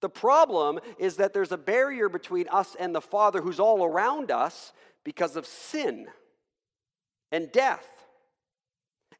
The 0.01 0.09
problem 0.09 0.81
is 0.97 1.15
that 1.15 1.31
there's 1.31 1.53
a 1.53 1.57
barrier 1.57 2.09
between 2.09 2.49
us 2.49 2.75
and 2.77 2.93
the 2.93 2.99
Father 2.99 3.41
who's 3.41 3.61
all 3.61 3.85
around 3.85 4.31
us 4.31 4.73
because 5.05 5.37
of 5.37 5.45
sin 5.45 6.07
and 7.31 7.53
death. 7.53 7.87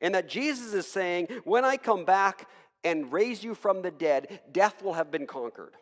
And 0.02 0.14
that 0.14 0.28
Jesus 0.28 0.74
is 0.74 0.88
saying, 0.88 1.30
when 1.46 1.64
I 1.64 1.78
come 1.78 2.04
back 2.04 2.50
and 2.84 3.14
raise 3.14 3.46
you 3.46 3.56
from 3.56 3.82
the 3.82 3.92
dead, 3.92 4.42
death 4.52 4.84
will 4.84 4.96
have 4.96 5.10
been 5.10 5.26
conquered. 5.26 5.76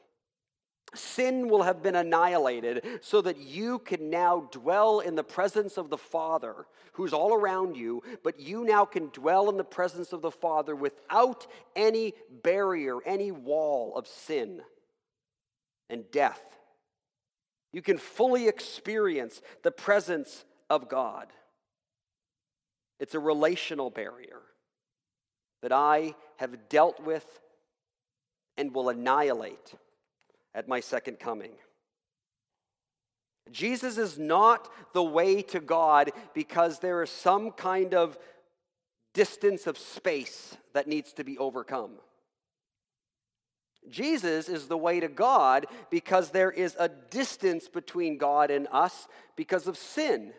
Sin 0.94 1.48
will 1.50 1.64
have 1.64 1.84
been 1.84 1.96
annihilated 1.96 2.84
so 3.02 3.22
that 3.22 3.38
you 3.38 3.80
can 3.80 4.10
now 4.10 4.48
dwell 4.52 5.00
in 5.02 5.16
the 5.16 5.24
presence 5.24 5.78
of 5.78 5.90
the 5.90 5.98
Father 5.98 6.66
who's 6.94 7.14
all 7.14 7.34
around 7.34 7.76
you, 7.76 8.02
but 8.24 8.40
you 8.40 8.64
now 8.64 8.86
can 8.86 9.10
dwell 9.10 9.50
in 9.50 9.58
the 9.58 9.64
presence 9.64 10.14
of 10.14 10.22
the 10.22 10.32
Father 10.32 10.76
without 10.76 11.46
any 11.76 12.14
barrier, 12.42 12.98
any 13.06 13.32
wall 13.32 13.96
of 13.96 14.08
sin 14.08 14.62
and 15.90 16.10
death. 16.12 16.42
You 17.74 17.82
can 17.82 17.98
fully 17.98 18.48
experience 18.48 19.42
the 19.62 19.72
presence 19.72 20.46
of 20.70 20.90
God. 20.90 21.28
It's 23.00 23.14
a 23.14 23.20
relational 23.20 23.90
barrier 23.90 24.42
that 25.62 25.72
I 25.72 26.16
have 26.38 26.70
dealt 26.70 27.00
with 27.04 27.26
and 28.58 28.74
will 28.74 28.90
annihilate 28.90 29.76
at 30.58 30.68
my 30.68 30.80
second 30.80 31.20
coming. 31.20 31.52
Jesus 33.52 34.00
is 34.00 34.18
not 34.18 34.68
the 34.94 35.04
way 35.04 35.44
to 35.44 35.60
God 35.60 36.12
because 36.34 36.80
there 36.80 37.04
is 37.04 37.12
some 37.12 37.52
kind 37.52 37.94
of 37.94 38.18
distance 39.14 39.68
of 39.68 39.78
space 39.78 40.58
that 40.74 40.88
needs 40.88 41.14
to 41.14 41.24
be 41.24 41.38
overcome. 41.38 41.92
Jesus 43.88 44.50
is 44.50 44.68
the 44.68 44.78
way 44.78 45.00
to 45.00 45.08
God 45.08 45.68
because 45.92 46.32
there 46.32 46.52
is 46.52 46.76
a 46.80 46.90
distance 46.90 47.70
between 47.70 48.18
God 48.18 48.50
and 48.50 48.68
us 48.72 49.08
because 49.36 49.68
of 49.68 49.78
sin 49.78 50.34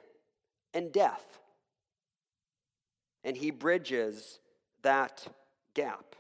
and 0.75 0.93
death. 0.93 1.25
And 3.23 3.37
he 3.37 3.53
bridges 3.53 4.41
that 4.83 5.25
gap. 5.75 6.17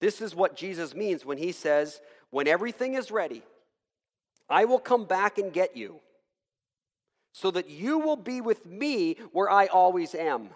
This 0.00 0.20
is 0.20 0.34
what 0.34 0.56
Jesus 0.56 0.94
means 0.94 1.24
when 1.24 1.38
he 1.38 1.52
says, 1.52 2.00
when 2.30 2.46
everything 2.46 2.94
is 2.94 3.10
ready, 3.10 3.42
I 4.48 4.64
will 4.64 4.78
come 4.78 5.04
back 5.04 5.38
and 5.38 5.52
get 5.52 5.76
you, 5.76 6.00
so 7.32 7.50
that 7.50 7.68
you 7.70 7.98
will 7.98 8.16
be 8.16 8.40
with 8.40 8.64
me 8.66 9.16
where 9.32 9.50
I 9.50 9.66
always 9.66 10.14
am. 10.14 10.48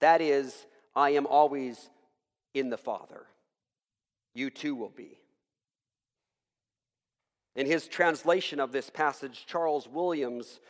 That 0.00 0.20
is, 0.20 0.66
I 0.94 1.10
am 1.10 1.26
always 1.26 1.90
in 2.54 2.70
the 2.70 2.78
Father. 2.78 3.26
You 4.34 4.50
too 4.50 4.74
will 4.74 4.92
be. 4.94 5.18
In 7.54 7.66
his 7.66 7.88
translation 7.88 8.60
of 8.60 8.72
this 8.72 8.90
passage, 8.90 9.44
Charles 9.46 9.88
Williams 9.88 10.60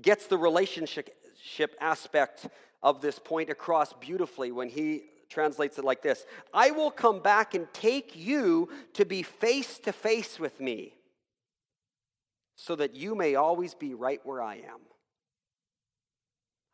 gets 0.00 0.26
the 0.26 0.38
relationship 0.38 1.76
aspect 1.80 2.46
of 2.82 3.00
this 3.00 3.18
point 3.18 3.50
across 3.50 3.92
beautifully 3.94 4.52
when 4.52 4.68
he 4.68 5.04
translates 5.28 5.78
it 5.78 5.84
like 5.84 6.02
this 6.02 6.24
I 6.52 6.70
will 6.70 6.90
come 6.90 7.20
back 7.20 7.54
and 7.54 7.72
take 7.72 8.16
you 8.16 8.68
to 8.94 9.04
be 9.04 9.22
face 9.22 9.78
to 9.80 9.92
face 9.92 10.38
with 10.38 10.60
me 10.60 10.94
so 12.56 12.74
that 12.74 12.94
you 12.94 13.14
may 13.14 13.36
always 13.36 13.74
be 13.74 13.94
right 13.94 14.20
where 14.24 14.42
I 14.42 14.56
am. 14.56 14.80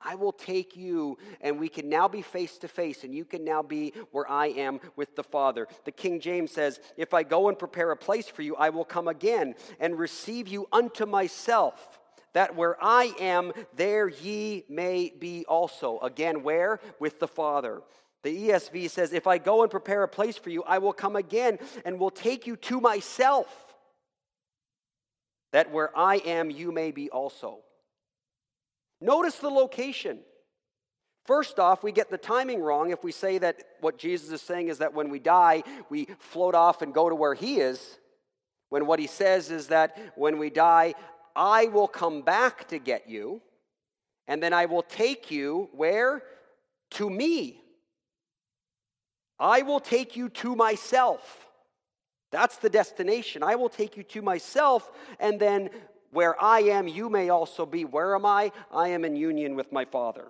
I 0.05 0.17
will 0.17 0.33
take 0.33 0.77
you, 0.77 1.17
and 1.41 1.59
we 1.59 1.69
can 1.69 1.89
now 1.89 2.09
be 2.09 2.21
face 2.21 2.59
to 2.59 2.69
face, 2.69 3.05
and 3.05 3.15
you 3.15 3.25
can 3.25 3.43
now 3.45 3.63
be 3.63 3.95
where 4.11 4.31
I 4.31 4.49
am 4.49 4.81
with 4.97 5.17
the 5.17 5.23
Father. 5.23 5.67
The 5.85 5.93
King 5.93 6.21
James 6.21 6.51
says, 6.51 6.81
If 6.97 7.15
I 7.15 7.23
go 7.23 7.49
and 7.49 7.59
prepare 7.59 7.91
a 7.91 7.97
place 7.97 8.29
for 8.29 8.43
you, 8.43 8.55
I 8.57 8.69
will 8.69 8.85
come 8.85 9.09
again 9.09 9.55
and 9.81 9.99
receive 9.99 10.47
you 10.47 10.69
unto 10.73 11.07
myself, 11.07 11.99
that 12.35 12.55
where 12.55 12.77
I 12.83 13.15
am, 13.19 13.53
there 13.75 14.09
ye 14.09 14.65
may 14.69 15.13
be 15.19 15.47
also. 15.47 15.99
Again, 16.01 16.43
where? 16.43 16.81
With 16.99 17.19
the 17.19 17.29
Father. 17.29 17.83
The 18.25 18.49
ESV 18.49 18.91
says, 18.91 19.13
If 19.13 19.27
I 19.27 19.39
go 19.39 19.63
and 19.63 19.71
prepare 19.71 20.03
a 20.03 20.09
place 20.09 20.37
for 20.37 20.51
you, 20.51 20.65
I 20.65 20.79
will 20.79 20.95
come 20.95 21.15
again 21.15 21.59
and 21.85 22.01
will 22.01 22.11
take 22.11 22.47
you 22.47 22.57
to 22.57 22.81
myself, 22.81 23.47
that 25.53 25.71
where 25.71 25.97
I 25.97 26.17
am, 26.17 26.51
you 26.51 26.73
may 26.73 26.91
be 26.91 27.11
also. 27.11 27.59
Notice 29.01 29.37
the 29.37 29.51
location. 29.51 30.21
First 31.27 31.59
off, 31.59 31.83
we 31.83 31.93
get 31.93 32.11
the 32.11 32.19
timing 32.19 32.61
wrong 32.61 32.91
if 32.91 33.05
we 33.05 33.13
say 33.13 33.39
that 33.39 33.63
what 33.81 33.99
Jesus 33.99 34.31
is 34.31 34.41
saying 34.41 34.69
is 34.69 34.79
that 34.79 34.95
when 34.95 35.11
we 35.11 35.19
die, 35.19 35.63
we 35.91 36.09
float 36.19 36.55
off 36.55 36.81
and 36.81 36.93
go 36.95 37.09
to 37.09 37.15
where 37.15 37.35
he 37.35 37.61
is. 37.61 37.99
When 38.71 38.87
what 38.87 38.99
he 38.99 39.07
says 39.07 39.51
is 39.51 39.69
that 39.69 39.97
when 40.17 40.39
we 40.39 40.49
die, 40.49 40.95
I 41.37 41.67
will 41.67 41.89
come 41.89 42.23
back 42.23 42.69
to 42.69 42.79
get 42.79 43.09
you, 43.09 43.43
and 44.27 44.43
then 44.43 44.55
I 44.55 44.65
will 44.65 44.83
take 44.83 45.31
you 45.31 45.69
where? 45.73 46.23
To 46.93 47.11
me. 47.11 47.64
I 49.39 49.63
will 49.63 49.81
take 49.81 50.17
you 50.17 50.29
to 50.31 50.55
myself. 50.55 51.47
That's 52.31 52.57
the 52.57 52.71
destination. 52.71 53.43
I 53.43 53.55
will 53.55 53.69
take 53.69 53.97
you 53.97 54.03
to 54.05 54.23
myself, 54.23 54.91
and 55.21 55.39
then 55.39 55.71
where 56.11 56.41
I 56.43 56.61
am, 56.61 56.89
you 56.89 57.11
may 57.11 57.29
also 57.29 57.67
be. 57.67 57.85
Where 57.85 58.15
am 58.15 58.25
I? 58.25 58.53
I 58.73 58.89
am 58.89 59.05
in 59.05 59.17
union 59.17 59.57
with 59.57 59.73
my 59.73 59.85
Father. 59.85 60.29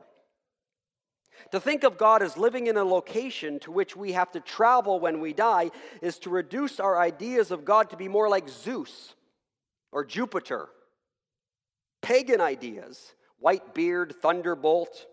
To 1.53 1.61
think 1.61 1.85
of 1.85 1.99
God 1.99 2.23
as 2.23 2.37
living 2.37 2.67
in 2.69 2.77
a 2.77 2.85
location 2.85 3.59
to 3.61 3.71
which 3.71 3.97
we 3.97 4.12
have 4.12 4.33
to 4.33 4.40
travel 4.40 5.01
when 5.01 5.21
we 5.21 5.33
die 5.33 5.71
is 6.01 6.19
to 6.21 6.31
reduce 6.31 6.81
our 6.81 6.99
ideas 6.99 7.51
of 7.51 7.64
God 7.64 7.90
to 7.90 7.97
be 7.97 8.09
more 8.09 8.29
like 8.29 8.49
Zeus 8.49 9.14
or 9.93 10.05
Jupiter. 10.05 10.69
Pagan 12.03 12.40
ideas, 12.40 13.14
white 13.38 13.75
beard, 13.75 14.14
thunderbolt. 14.21 15.07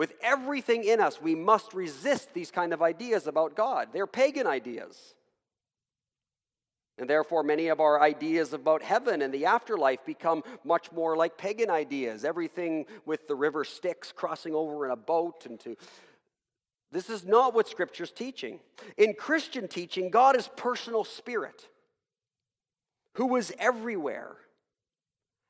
With 0.00 0.14
everything 0.22 0.84
in 0.84 0.98
us, 0.98 1.20
we 1.20 1.34
must 1.34 1.74
resist 1.74 2.32
these 2.32 2.50
kind 2.50 2.72
of 2.72 2.80
ideas 2.80 3.26
about 3.26 3.54
God. 3.54 3.88
They're 3.92 4.06
pagan 4.06 4.46
ideas. 4.46 5.14
And 6.96 7.06
therefore, 7.06 7.42
many 7.42 7.68
of 7.68 7.80
our 7.80 8.00
ideas 8.00 8.54
about 8.54 8.80
heaven 8.80 9.20
and 9.20 9.34
the 9.34 9.44
afterlife 9.44 10.02
become 10.06 10.42
much 10.64 10.90
more 10.90 11.18
like 11.18 11.36
pagan 11.36 11.68
ideas. 11.68 12.24
Everything 12.24 12.86
with 13.04 13.28
the 13.28 13.34
river 13.34 13.62
Styx 13.62 14.10
crossing 14.10 14.54
over 14.54 14.86
in 14.86 14.90
a 14.90 14.96
boat 14.96 15.44
and 15.44 15.60
to. 15.60 15.76
This 16.90 17.10
is 17.10 17.26
not 17.26 17.52
what 17.52 17.68
Scripture's 17.68 18.10
teaching. 18.10 18.58
In 18.96 19.12
Christian 19.12 19.68
teaching, 19.68 20.08
God 20.08 20.34
is 20.34 20.48
personal 20.56 21.04
spirit 21.04 21.68
who 23.16 23.36
is 23.36 23.52
everywhere 23.58 24.34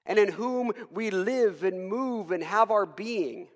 and 0.06 0.18
in 0.18 0.32
whom 0.32 0.72
we 0.90 1.10
live 1.10 1.62
and 1.62 1.88
move 1.88 2.32
and 2.32 2.42
have 2.42 2.72
our 2.72 2.84
being. 2.84 3.46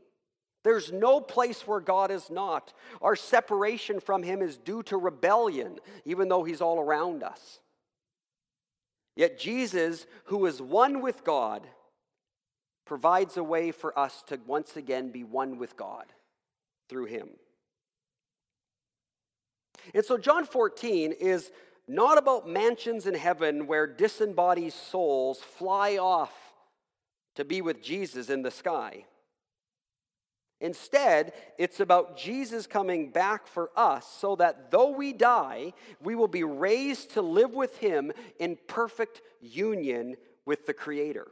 There's 0.65 0.91
no 0.91 1.21
place 1.21 1.67
where 1.67 1.81
God 1.81 2.11
is 2.11 2.31
not. 2.31 2.73
Our 3.01 3.15
separation 3.15 4.01
from 4.01 4.23
Him 4.23 4.43
is 4.43 4.57
due 4.57 4.83
to 4.85 4.97
rebellion, 4.97 5.79
even 6.05 6.29
though 6.29 6.43
He's 6.43 6.61
all 6.61 6.81
around 6.81 7.23
us. 7.23 7.61
Yet 9.15 9.39
Jesus, 9.39 10.07
who 10.25 10.47
is 10.47 10.61
one 10.61 11.01
with 11.01 11.23
God, 11.23 11.67
provides 12.85 13.37
a 13.37 13.45
way 13.45 13.71
for 13.71 13.97
us 13.99 14.23
to 14.29 14.41
once 14.47 14.77
again 14.77 15.11
be 15.11 15.25
one 15.25 15.59
with 15.59 15.77
God 15.77 16.07
through 16.89 17.07
him. 17.07 17.31
And 19.95 20.05
so, 20.05 20.19
John 20.19 20.45
14 20.47 21.13
is 21.13 21.51
not 21.87 22.19
about 22.19 22.49
mansions 22.49 23.07
in 23.07 23.15
heaven 23.15 23.67
where 23.67 23.87
disembodied 23.87 24.73
souls 24.73 25.41
fly 25.41 25.97
off 25.97 26.33
to 27.37 27.45
be 27.45 27.61
with 27.61 27.83
Jesus 27.83 28.31
in 28.31 28.43
the 28.43 28.51
sky. 28.51 29.05
Instead, 30.65 31.35
it's 31.59 31.79
about 31.79 32.17
Jesus 32.17 32.67
coming 32.67 33.11
back 33.11 33.47
for 33.47 33.69
us 33.77 34.07
so 34.19 34.35
that 34.37 34.71
though 34.71 34.89
we 34.89 35.13
die, 35.13 35.75
we 36.01 36.15
will 36.15 36.27
be 36.27 36.43
raised 36.43 37.11
to 37.11 37.21
live 37.21 37.53
with 37.53 37.77
him 37.77 38.11
in 38.39 38.57
perfect 38.67 39.21
union 39.43 40.17
with 40.47 40.65
the 40.65 40.73
Creator. 40.73 41.27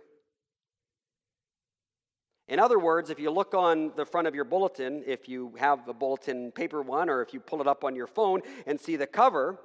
In 2.46 2.60
other 2.60 2.78
words, 2.78 3.08
if 3.08 3.18
you 3.18 3.30
look 3.30 3.54
on 3.54 3.92
the 3.96 4.04
front 4.04 4.28
of 4.28 4.34
your 4.34 4.44
bulletin, 4.44 5.02
if 5.06 5.30
you 5.30 5.54
have 5.58 5.88
a 5.88 5.94
bulletin 5.94 6.52
paper 6.52 6.82
one, 6.82 7.08
or 7.08 7.22
if 7.22 7.32
you 7.32 7.40
pull 7.40 7.62
it 7.62 7.66
up 7.66 7.84
on 7.84 7.96
your 7.96 8.06
phone 8.06 8.42
and 8.66 8.78
see 8.78 8.96
the 8.96 9.06
cover, 9.06 9.58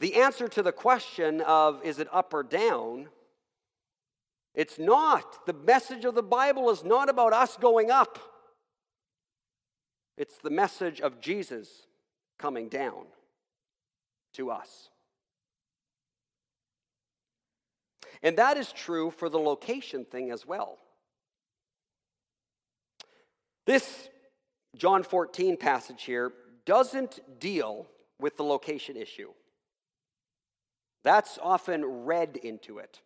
the 0.00 0.16
answer 0.16 0.48
to 0.48 0.62
the 0.62 0.72
question 0.72 1.40
of 1.40 1.82
is 1.82 1.98
it 1.98 2.08
up 2.12 2.34
or 2.34 2.42
down, 2.42 3.08
it's 4.54 4.78
not. 4.78 5.46
The 5.46 5.54
message 5.54 6.04
of 6.04 6.14
the 6.14 6.22
Bible 6.22 6.68
is 6.68 6.84
not 6.84 7.08
about 7.08 7.32
us 7.32 7.56
going 7.56 7.90
up. 7.90 8.35
It's 10.16 10.38
the 10.38 10.50
message 10.50 11.00
of 11.00 11.20
Jesus 11.20 11.86
coming 12.38 12.68
down 12.68 13.04
to 14.34 14.50
us. 14.50 14.88
And 18.22 18.38
that 18.38 18.56
is 18.56 18.72
true 18.72 19.10
for 19.10 19.28
the 19.28 19.38
location 19.38 20.04
thing 20.04 20.30
as 20.30 20.46
well. 20.46 20.78
This 23.66 24.08
John 24.76 25.02
14 25.02 25.56
passage 25.56 26.04
here 26.04 26.32
doesn't 26.64 27.20
deal 27.40 27.86
with 28.18 28.36
the 28.36 28.44
location 28.44 28.96
issue. 28.96 29.30
That's 31.02 31.38
often 31.42 31.84
read 32.04 32.36
into 32.42 32.78
it. 32.78 33.00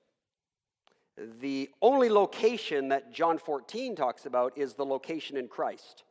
The 1.40 1.70
only 1.82 2.08
location 2.08 2.88
that 2.88 3.12
John 3.12 3.36
14 3.36 3.94
talks 3.94 4.26
about 4.26 4.56
is 4.56 4.74
the 4.74 4.86
location 4.86 5.36
in 5.36 5.48
Christ. 5.48 6.04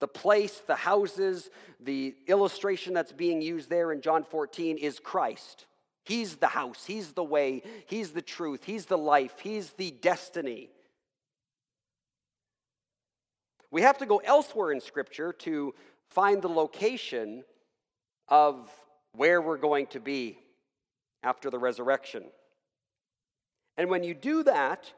The 0.00 0.08
place, 0.08 0.62
the 0.66 0.74
houses, 0.74 1.50
the 1.80 2.14
illustration 2.26 2.94
that's 2.94 3.12
being 3.12 3.40
used 3.40 3.70
there 3.70 3.92
in 3.92 4.00
John 4.00 4.24
14 4.24 4.76
is 4.76 4.98
Christ. 4.98 5.66
He's 6.04 6.36
the 6.36 6.48
house, 6.48 6.84
He's 6.84 7.12
the 7.12 7.24
way, 7.24 7.62
He's 7.86 8.10
the 8.12 8.22
truth, 8.22 8.64
He's 8.64 8.86
the 8.86 8.98
life, 8.98 9.40
He's 9.40 9.70
the 9.72 9.90
destiny. 9.90 10.68
We 13.70 13.82
have 13.82 13.98
to 13.98 14.06
go 14.06 14.18
elsewhere 14.18 14.70
in 14.72 14.80
Scripture 14.80 15.32
to 15.32 15.74
find 16.10 16.42
the 16.42 16.48
location 16.48 17.44
of 18.28 18.70
where 19.16 19.40
we're 19.40 19.58
going 19.58 19.86
to 19.88 20.00
be 20.00 20.38
after 21.22 21.50
the 21.50 21.58
resurrection. 21.58 22.24
And 23.76 23.90
when 23.90 24.04
you 24.04 24.14
do 24.14 24.42
that, 24.44 24.92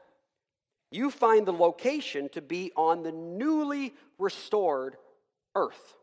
you 0.90 1.10
find 1.10 1.46
the 1.46 1.52
location 1.52 2.28
to 2.30 2.40
be 2.40 2.72
on 2.76 3.02
the 3.02 3.12
newly 3.12 3.94
restored 4.18 4.96
earth. 5.54 5.96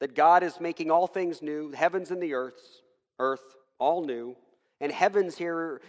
That 0.00 0.14
God 0.14 0.42
is 0.42 0.60
making 0.60 0.90
all 0.90 1.06
things 1.06 1.42
new, 1.42 1.70
the 1.70 1.76
heavens 1.76 2.10
and 2.10 2.22
the 2.22 2.34
earths, 2.34 2.82
earth, 3.18 3.42
all 3.78 4.04
new. 4.04 4.36
And 4.80 4.90
heavens 4.90 5.36
here 5.36 5.80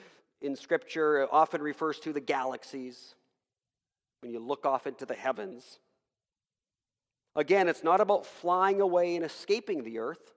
in 0.42 0.56
Scripture 0.56 1.28
often 1.32 1.62
refers 1.62 2.00
to 2.02 2.14
the 2.14 2.20
galaxies. 2.20 3.16
When 4.22 4.32
you 4.32 4.40
look 4.40 4.66
off 4.66 4.88
into 4.88 5.06
the 5.06 5.14
heavens. 5.14 5.80
Again, 7.36 7.68
it's 7.68 7.84
not 7.84 8.02
about 8.02 8.26
flying 8.26 8.82
away 8.82 9.16
and 9.16 9.24
escaping 9.24 9.84
the 9.84 10.00
earth. 10.00 10.34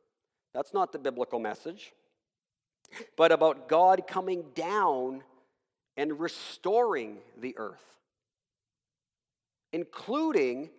That's 0.53 0.75
not 0.75 0.93
the 0.93 0.99
biblical 0.99 1.39
message. 1.39 1.93
But 3.17 3.33
about 3.33 3.69
God 3.69 4.07
coming 4.07 4.45
down 4.55 5.23
and 5.99 6.21
restoring 6.21 7.19
the 7.39 7.55
earth, 7.59 7.83
including 9.73 10.71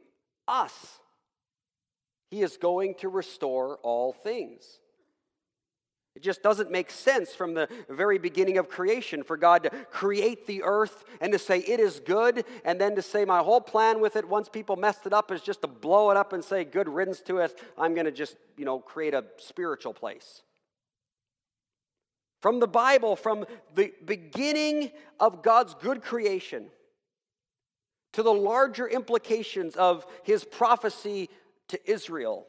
us. 0.47 0.99
He 2.31 2.41
is 2.41 2.57
going 2.57 2.95
to 2.99 3.09
restore 3.09 3.77
all 3.83 4.13
things. 4.13 4.79
It 6.15 6.23
just 6.23 6.41
doesn't 6.41 6.71
make 6.71 6.89
sense 6.89 7.35
from 7.35 7.53
the 7.53 7.67
very 7.89 8.17
beginning 8.17 8.57
of 8.57 8.69
creation 8.69 9.23
for 9.23 9.35
God 9.35 9.63
to 9.63 9.69
create 9.91 10.47
the 10.47 10.63
earth 10.63 11.03
and 11.21 11.33
to 11.33 11.39
say 11.39 11.59
it 11.59 11.79
is 11.79 11.99
good, 11.99 12.45
and 12.63 12.79
then 12.79 12.95
to 12.95 13.01
say 13.01 13.25
my 13.25 13.39
whole 13.39 13.61
plan 13.61 13.99
with 13.99 14.15
it 14.15 14.27
once 14.27 14.47
people 14.47 14.75
messed 14.75 15.05
it 15.05 15.13
up 15.13 15.31
is 15.31 15.41
just 15.41 15.61
to 15.61 15.67
blow 15.67 16.11
it 16.11 16.17
up 16.17 16.31
and 16.33 16.43
say 16.43 16.63
good 16.63 16.87
riddance 16.87 17.19
to 17.21 17.39
it. 17.39 17.59
I'm 17.77 17.93
going 17.93 18.05
to 18.05 18.11
just, 18.11 18.37
you 18.57 18.65
know, 18.65 18.79
create 18.79 19.13
a 19.13 19.25
spiritual 19.37 19.93
place. 19.93 20.41
From 22.41 22.59
the 22.59 22.67
Bible, 22.67 23.15
from 23.15 23.45
the 23.75 23.93
beginning 24.05 24.91
of 25.19 25.43
God's 25.43 25.73
good 25.75 26.01
creation 26.01 26.67
to 28.13 28.23
the 28.23 28.33
larger 28.33 28.87
implications 28.87 29.75
of 29.75 30.05
his 30.23 30.43
prophecy 30.43 31.29
to 31.67 31.91
Israel 31.91 32.45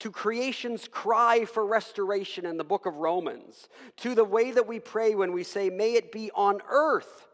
to 0.00 0.10
creation's 0.10 0.88
cry 0.88 1.44
for 1.44 1.64
restoration 1.64 2.46
in 2.46 2.56
the 2.56 2.64
book 2.64 2.86
of 2.86 2.96
Romans, 2.96 3.68
to 3.98 4.14
the 4.14 4.24
way 4.24 4.50
that 4.50 4.66
we 4.66 4.80
pray 4.80 5.14
when 5.14 5.32
we 5.32 5.44
say, 5.44 5.70
May 5.70 5.94
it 5.94 6.10
be 6.10 6.30
on 6.34 6.60
earth 6.68 7.28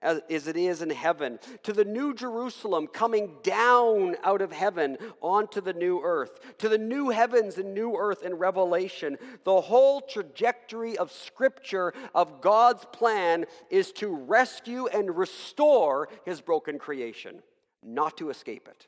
as 0.00 0.46
it 0.46 0.56
is 0.56 0.82
in 0.82 0.90
heaven, 0.90 1.38
to 1.64 1.72
the 1.72 1.84
new 1.84 2.14
Jerusalem 2.14 2.86
coming 2.86 3.36
down 3.42 4.16
out 4.22 4.42
of 4.42 4.52
heaven 4.52 4.96
onto 5.20 5.60
the 5.60 5.72
new 5.72 6.00
earth, 6.02 6.38
to 6.58 6.68
the 6.68 6.78
new 6.78 7.10
heavens 7.10 7.58
and 7.58 7.74
new 7.74 7.96
earth 7.96 8.22
in 8.22 8.34
Revelation. 8.34 9.18
The 9.44 9.60
whole 9.60 10.00
trajectory 10.00 10.96
of 10.96 11.10
Scripture 11.10 11.92
of 12.14 12.40
God's 12.40 12.84
plan 12.92 13.46
is 13.70 13.92
to 13.92 14.14
rescue 14.14 14.86
and 14.86 15.16
restore 15.16 16.08
His 16.24 16.40
broken 16.40 16.78
creation, 16.78 17.42
not 17.82 18.16
to 18.18 18.30
escape 18.30 18.68
it, 18.68 18.86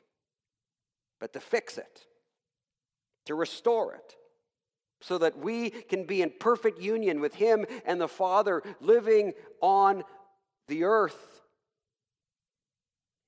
but 1.19 1.33
to 1.33 1.39
fix 1.39 1.77
it 1.77 2.05
to 3.25 3.35
restore 3.35 3.93
it 3.93 4.15
so 4.99 5.17
that 5.17 5.37
we 5.37 5.69
can 5.69 6.05
be 6.05 6.21
in 6.21 6.31
perfect 6.39 6.79
union 6.79 7.19
with 7.19 7.35
Him 7.35 7.65
and 7.85 7.99
the 7.99 8.07
Father 8.07 8.61
living 8.79 9.33
on 9.61 10.03
the 10.67 10.83
earth 10.83 11.41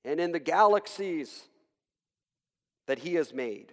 and 0.04 0.20
in 0.20 0.32
the 0.32 0.38
galaxies 0.38 1.48
that 2.86 2.98
He 2.98 3.14
has 3.14 3.32
made. 3.32 3.72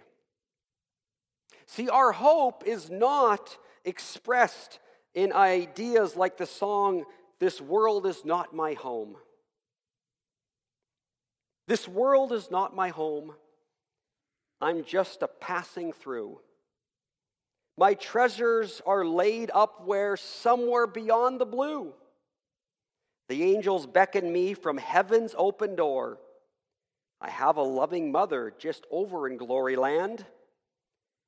See, 1.66 1.88
our 1.88 2.12
hope 2.12 2.64
is 2.66 2.90
not 2.90 3.56
expressed 3.84 4.78
in 5.14 5.32
ideas 5.32 6.16
like 6.16 6.36
the 6.36 6.46
song, 6.46 7.04
This 7.38 7.60
World 7.60 8.06
is 8.06 8.24
Not 8.24 8.54
My 8.54 8.74
Home. 8.74 9.16
This 11.68 11.86
world 11.86 12.32
is 12.32 12.50
not 12.50 12.74
my 12.74 12.88
home. 12.88 13.32
I'm 14.60 14.84
just 14.84 15.22
a 15.22 15.28
passing 15.28 15.92
through. 15.92 16.40
My 17.78 17.94
treasures 17.94 18.82
are 18.84 19.04
laid 19.04 19.50
up 19.54 19.86
where 19.86 20.16
somewhere 20.16 20.86
beyond 20.86 21.40
the 21.40 21.46
blue. 21.46 21.94
The 23.28 23.42
angels 23.42 23.86
beckon 23.86 24.32
me 24.32 24.54
from 24.54 24.76
heaven's 24.78 25.34
open 25.36 25.74
door. 25.76 26.18
I 27.20 27.30
have 27.30 27.56
a 27.56 27.62
loving 27.62 28.10
mother 28.10 28.52
just 28.58 28.84
over 28.90 29.28
in 29.28 29.36
glory 29.36 29.76
land, 29.76 30.26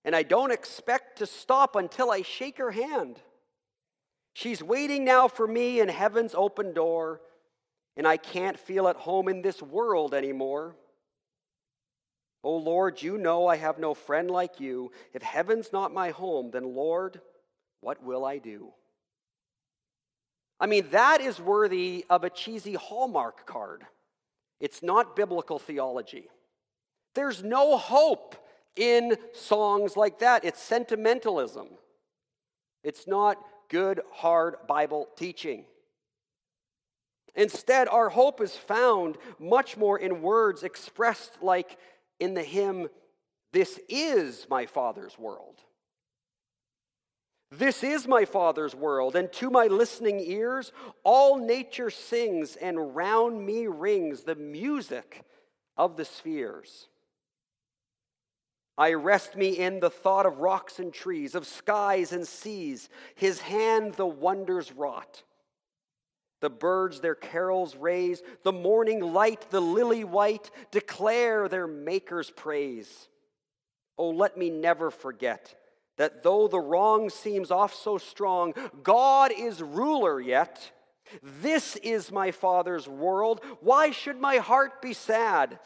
and 0.04 0.14
I 0.14 0.22
don't 0.22 0.50
expect 0.50 1.18
to 1.18 1.26
stop 1.26 1.76
until 1.76 2.10
I 2.10 2.22
shake 2.22 2.58
her 2.58 2.72
hand. 2.72 3.20
She's 4.32 4.62
waiting 4.62 5.04
now 5.04 5.28
for 5.28 5.46
me 5.46 5.80
in 5.80 5.88
heaven's 5.88 6.34
open 6.34 6.74
door, 6.74 7.20
and 7.96 8.06
I 8.06 8.16
can't 8.16 8.58
feel 8.58 8.88
at 8.88 8.96
home 8.96 9.28
in 9.28 9.42
this 9.42 9.62
world 9.62 10.12
anymore. 10.12 10.74
Oh 12.42 12.56
Lord, 12.56 13.00
you 13.00 13.16
know 13.16 13.46
I 13.46 13.56
have 13.56 13.78
no 13.78 13.94
friend 13.94 14.30
like 14.30 14.60
you. 14.60 14.90
If 15.14 15.22
heaven's 15.22 15.72
not 15.72 15.94
my 15.94 16.10
home, 16.10 16.50
then 16.50 16.74
Lord, 16.74 17.20
what 17.80 18.02
will 18.02 18.24
I 18.24 18.38
do? 18.38 18.72
I 20.64 20.66
mean, 20.66 20.88
that 20.92 21.20
is 21.20 21.38
worthy 21.38 22.06
of 22.08 22.24
a 22.24 22.30
cheesy 22.30 22.72
Hallmark 22.72 23.44
card. 23.44 23.84
It's 24.60 24.82
not 24.82 25.14
biblical 25.14 25.58
theology. 25.58 26.30
There's 27.14 27.44
no 27.44 27.76
hope 27.76 28.34
in 28.74 29.18
songs 29.34 29.94
like 29.94 30.20
that. 30.20 30.42
It's 30.42 30.58
sentimentalism. 30.58 31.66
It's 32.82 33.06
not 33.06 33.36
good, 33.68 34.00
hard 34.10 34.54
Bible 34.66 35.06
teaching. 35.16 35.66
Instead, 37.34 37.86
our 37.88 38.08
hope 38.08 38.40
is 38.40 38.56
found 38.56 39.18
much 39.38 39.76
more 39.76 39.98
in 39.98 40.22
words 40.22 40.62
expressed 40.62 41.42
like 41.42 41.76
in 42.18 42.32
the 42.32 42.42
hymn, 42.42 42.88
This 43.52 43.78
is 43.86 44.46
my 44.48 44.64
Father's 44.64 45.18
world. 45.18 45.60
This 47.58 47.84
is 47.84 48.08
my 48.08 48.24
Father's 48.24 48.74
world, 48.74 49.14
and 49.14 49.32
to 49.34 49.48
my 49.48 49.66
listening 49.66 50.18
ears, 50.18 50.72
all 51.04 51.38
nature 51.38 51.90
sings, 51.90 52.56
and 52.56 52.96
round 52.96 53.44
me 53.44 53.68
rings 53.68 54.24
the 54.24 54.34
music 54.34 55.22
of 55.76 55.96
the 55.96 56.04
spheres. 56.04 56.88
I 58.76 58.94
rest 58.94 59.36
me 59.36 59.50
in 59.50 59.78
the 59.78 59.90
thought 59.90 60.26
of 60.26 60.40
rocks 60.40 60.80
and 60.80 60.92
trees, 60.92 61.36
of 61.36 61.46
skies 61.46 62.12
and 62.12 62.26
seas, 62.26 62.88
his 63.14 63.40
hand 63.40 63.94
the 63.94 64.06
wonders 64.06 64.72
wrought. 64.72 65.22
The 66.40 66.50
birds 66.50 67.00
their 67.00 67.14
carols 67.14 67.76
raise, 67.76 68.20
the 68.42 68.52
morning 68.52 69.00
light, 69.00 69.48
the 69.50 69.60
lily 69.60 70.02
white, 70.02 70.50
declare 70.72 71.48
their 71.48 71.68
Maker's 71.68 72.30
praise. 72.30 73.08
Oh, 73.96 74.10
let 74.10 74.36
me 74.36 74.50
never 74.50 74.90
forget 74.90 75.54
that 75.96 76.22
though 76.22 76.48
the 76.48 76.60
wrong 76.60 77.10
seems 77.10 77.50
off 77.50 77.74
so 77.74 77.98
strong, 77.98 78.54
God 78.82 79.32
is 79.36 79.62
ruler 79.62 80.20
yet. 80.20 80.70
This 81.22 81.76
is 81.76 82.10
my 82.10 82.30
Father's 82.30 82.88
world. 82.88 83.40
Why 83.60 83.90
should 83.90 84.20
my 84.20 84.38
heart 84.38 84.80
be 84.82 84.92
sad? 84.92 85.58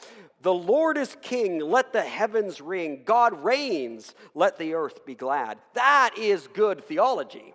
The 0.43 0.53
Lord 0.53 0.99
is 0.99 1.17
king, 1.23 1.61
let 1.61 1.93
the 1.93 2.03
heavens 2.03 2.61
ring. 2.61 3.03
God 3.05 3.43
reigns, 3.43 4.14
let 4.35 4.59
the 4.59 4.75
earth 4.75 5.05
be 5.07 5.14
glad. 5.14 5.59
That 5.75 6.11
is 6.19 6.49
good 6.49 6.85
theology. 6.85 7.55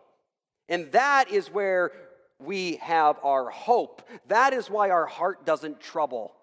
And 0.69 0.91
that 0.91 1.29
is 1.29 1.51
where 1.51 1.91
we 2.39 2.77
have 2.77 3.19
our 3.23 3.49
hope. 3.49 4.01
That 4.27 4.53
is 4.53 4.69
why 4.69 4.89
our 4.89 5.05
heart 5.05 5.45
doesn't 5.45 5.79
trouble. 5.79 6.33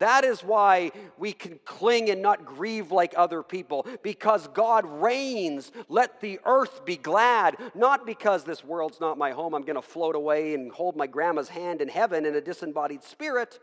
That 0.00 0.24
is 0.24 0.42
why 0.42 0.90
we 1.18 1.32
can 1.32 1.60
cling 1.64 2.10
and 2.10 2.20
not 2.20 2.44
grieve 2.44 2.90
like 2.90 3.14
other 3.16 3.42
people, 3.42 3.86
because 4.02 4.48
God 4.48 4.84
reigns. 4.84 5.70
Let 5.88 6.20
the 6.20 6.40
earth 6.44 6.84
be 6.84 6.96
glad, 6.96 7.56
not 7.74 8.04
because 8.04 8.44
this 8.44 8.64
world's 8.64 9.00
not 9.00 9.18
my 9.18 9.30
home, 9.30 9.54
I'm 9.54 9.62
going 9.62 9.76
to 9.76 9.82
float 9.82 10.16
away 10.16 10.54
and 10.54 10.72
hold 10.72 10.96
my 10.96 11.06
grandma's 11.06 11.48
hand 11.48 11.80
in 11.80 11.88
heaven 11.88 12.26
in 12.26 12.34
a 12.34 12.40
disembodied 12.40 13.04
spirit, 13.04 13.60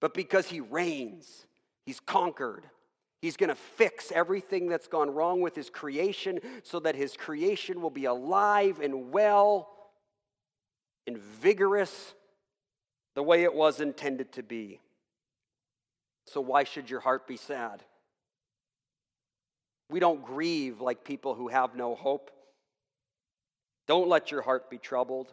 but 0.00 0.12
because 0.12 0.48
He 0.48 0.60
reigns. 0.60 1.46
He's 1.84 2.00
conquered. 2.00 2.64
He's 3.20 3.36
going 3.36 3.48
to 3.48 3.54
fix 3.54 4.10
everything 4.12 4.68
that's 4.68 4.88
gone 4.88 5.10
wrong 5.10 5.40
with 5.40 5.54
his 5.54 5.70
creation 5.70 6.40
so 6.64 6.80
that 6.80 6.96
his 6.96 7.16
creation 7.16 7.80
will 7.80 7.90
be 7.90 8.04
alive 8.04 8.80
and 8.80 9.12
well 9.12 9.68
and 11.06 11.16
vigorous 11.18 12.14
the 13.14 13.22
way 13.22 13.42
it 13.42 13.54
was 13.54 13.80
intended 13.80 14.32
to 14.32 14.42
be. 14.42 14.80
So, 16.26 16.40
why 16.40 16.64
should 16.64 16.88
your 16.88 17.00
heart 17.00 17.26
be 17.26 17.36
sad? 17.36 17.82
We 19.90 20.00
don't 20.00 20.24
grieve 20.24 20.80
like 20.80 21.04
people 21.04 21.34
who 21.34 21.48
have 21.48 21.74
no 21.74 21.94
hope. 21.94 22.30
Don't 23.86 24.08
let 24.08 24.30
your 24.30 24.42
heart 24.42 24.70
be 24.70 24.78
troubled 24.78 25.32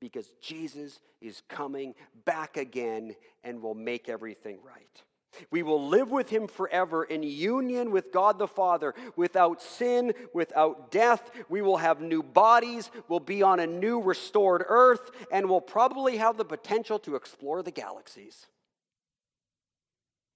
because 0.00 0.26
Jesus 0.40 0.98
is 1.20 1.42
coming 1.48 1.94
back 2.24 2.56
again 2.56 3.14
and 3.44 3.62
will 3.62 3.74
make 3.74 4.08
everything 4.08 4.58
right. 4.64 5.02
We 5.50 5.62
will 5.62 5.88
live 5.88 6.10
with 6.10 6.30
him 6.30 6.46
forever 6.46 7.04
in 7.04 7.22
union 7.22 7.90
with 7.90 8.12
God 8.12 8.38
the 8.38 8.48
Father, 8.48 8.94
without 9.16 9.60
sin, 9.60 10.14
without 10.32 10.90
death. 10.90 11.30
We 11.48 11.62
will 11.62 11.76
have 11.76 12.00
new 12.00 12.22
bodies, 12.22 12.90
we'll 13.08 13.20
be 13.20 13.42
on 13.42 13.60
a 13.60 13.66
new 13.66 14.00
restored 14.00 14.64
earth, 14.66 15.10
and 15.30 15.48
we'll 15.48 15.60
probably 15.60 16.16
have 16.16 16.36
the 16.36 16.44
potential 16.44 16.98
to 17.00 17.16
explore 17.16 17.62
the 17.62 17.70
galaxies. 17.70 18.46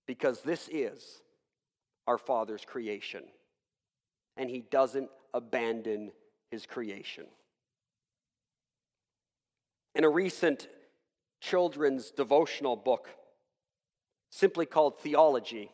Because 0.07 0.41
this 0.43 0.69
is 0.71 1.23
our 2.07 2.19
Father's 2.19 2.65
creation, 2.65 3.25
and 4.37 4.51
he 4.51 4.61
doesn't 4.61 5.11
abandon 5.33 6.13
his 6.51 6.67
creation. 6.67 7.27
In 9.95 10.05
a 10.05 10.09
recent 10.09 10.69
children's 11.41 12.11
devotional 12.11 12.77
book, 12.77 13.09
simply 14.31 14.67
called 14.67 14.99
theology. 15.01 15.71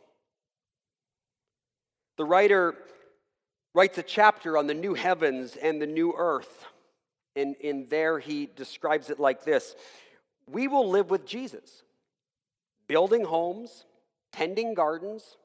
The 2.16 2.24
writer 2.24 2.74
writes 3.74 3.98
a 3.98 4.02
chapter 4.02 4.56
on 4.56 4.66
the 4.66 4.74
new 4.74 4.94
heavens 4.94 5.56
and 5.56 5.80
the 5.80 5.86
new 5.86 6.14
earth. 6.16 6.64
And 7.36 7.54
in 7.56 7.86
there, 7.88 8.18
he 8.18 8.46
describes 8.46 9.10
it 9.10 9.20
like 9.20 9.44
this 9.44 9.76
We 10.48 10.66
will 10.66 10.88
live 10.88 11.10
with 11.10 11.26
Jesus, 11.26 11.82
building 12.88 13.24
homes, 13.24 13.84
tending 14.32 14.74
gardens, 14.74 15.36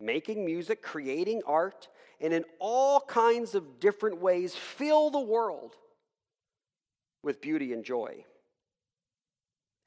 making 0.00 0.44
music, 0.44 0.82
creating 0.82 1.42
art, 1.46 1.88
and 2.20 2.32
in 2.32 2.44
all 2.60 3.00
kinds 3.00 3.56
of 3.56 3.80
different 3.80 4.20
ways 4.20 4.54
fill 4.54 5.10
the 5.10 5.20
world 5.20 5.74
with 7.24 7.40
beauty 7.40 7.72
and 7.72 7.84
joy. 7.84 8.24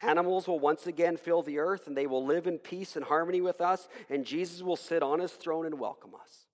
Animals 0.06 0.48
will 0.48 0.60
once 0.60 0.86
again 0.86 1.18
fill 1.18 1.42
the 1.42 1.58
earth 1.58 1.88
and 1.88 1.98
they 1.98 2.06
will 2.06 2.24
live 2.24 2.46
in 2.46 2.60
peace 2.60 2.96
and 2.96 3.04
harmony 3.04 3.42
with 3.42 3.60
us, 3.60 3.88
and 4.10 4.24
Jesus 4.24 4.62
will 4.62 4.76
sit 4.76 5.02
on 5.02 5.20
his 5.20 5.32
throne 5.32 5.66
and 5.66 5.80
welcome 5.80 6.12
us. 6.14 6.46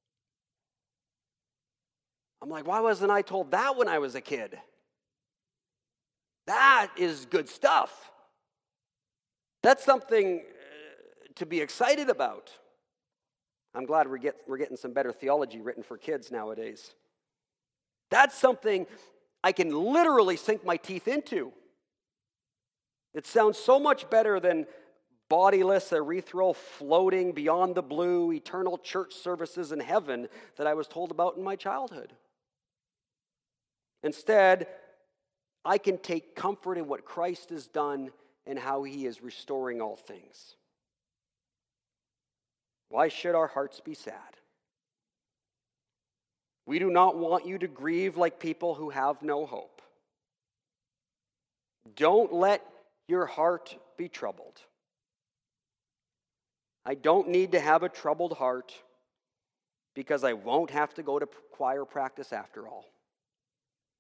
I'm 2.42 2.50
like, 2.50 2.66
why 2.66 2.80
wasn't 2.80 3.12
I 3.12 3.22
told 3.22 3.52
that 3.52 3.76
when 3.76 3.88
I 3.88 4.00
was 4.00 4.16
a 4.16 4.22
kid? 4.22 4.58
That 6.48 6.90
is 6.98 7.26
good 7.26 7.50
stuff. 7.50 8.12
That's 9.62 9.84
something 9.84 10.40
uh, 10.40 11.34
to 11.36 11.46
be 11.46 11.60
excited 11.60 12.10
about. 12.10 12.52
I'm 13.76 13.86
glad 13.86 14.10
we're, 14.10 14.18
get, 14.18 14.36
we're 14.48 14.58
getting 14.58 14.78
some 14.78 14.92
better 14.92 15.12
theology 15.12 15.62
written 15.62 15.84
for 15.84 15.98
kids 15.98 16.32
nowadays. 16.32 16.94
That's 18.10 18.36
something 18.36 18.88
I 19.44 19.52
can 19.52 19.72
literally 19.72 20.36
sink 20.36 20.66
my 20.66 20.78
teeth 20.78 21.08
into. 21.08 21.52
It 23.14 23.28
sounds 23.28 23.58
so 23.58 23.80
much 23.80 24.10
better 24.10 24.40
than 24.40 24.66
bodiless 25.30 25.92
erythral 25.92 26.56
floating 26.56 27.32
beyond 27.32 27.76
the 27.76 27.82
blue, 27.82 28.32
eternal 28.32 28.78
church 28.78 29.14
services 29.14 29.72
in 29.72 29.80
heaven 29.80 30.28
that 30.58 30.68
I 30.68 30.74
was 30.74 30.88
told 30.88 31.12
about 31.12 31.38
in 31.38 31.44
my 31.44 31.56
childhood. 31.56 32.14
Instead, 34.04 34.68
I 35.64 35.78
can 35.78 35.98
take 35.98 36.36
comfort 36.36 36.78
in 36.78 36.88
what 36.88 37.06
Christ 37.06 37.50
has 37.52 37.68
done 37.68 38.12
and 38.46 38.58
how 38.58 38.84
he 38.84 39.06
is 39.06 39.22
restoring 39.22 39.82
all 39.82 39.96
things. 39.96 40.56
Why 42.90 43.08
should 43.08 43.36
our 43.36 43.48
hearts 43.48 43.80
be 43.80 43.94
sad? 43.94 44.16
We 46.66 46.80
do 46.80 46.90
not 46.90 47.18
want 47.18 47.46
you 47.46 47.58
to 47.60 47.68
grieve 47.68 48.18
like 48.18 48.40
people 48.40 48.76
who 48.76 48.90
have 48.90 49.22
no 49.22 49.46
hope. 49.46 49.82
Don't 51.96 52.34
let 52.34 52.62
your 53.12 53.26
heart 53.26 53.78
be 53.98 54.08
troubled. 54.08 54.62
I 56.86 56.96
don't 56.96 57.28
need 57.28 57.52
to 57.52 57.60
have 57.60 57.84
a 57.84 57.90
troubled 57.90 58.34
heart 58.38 58.74
because 59.94 60.24
I 60.24 60.34
won't 60.34 60.72
have 60.72 60.94
to 60.94 61.04
go 61.04 61.20
to 61.20 61.28
choir 61.52 61.84
practice 61.84 62.32
after 62.32 62.68
all. 62.68 62.86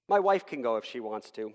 My 0.08 0.20
wife 0.20 0.46
can 0.46 0.62
go 0.62 0.78
if 0.78 0.86
she 0.86 1.02
wants 1.02 1.30
to. 1.32 1.52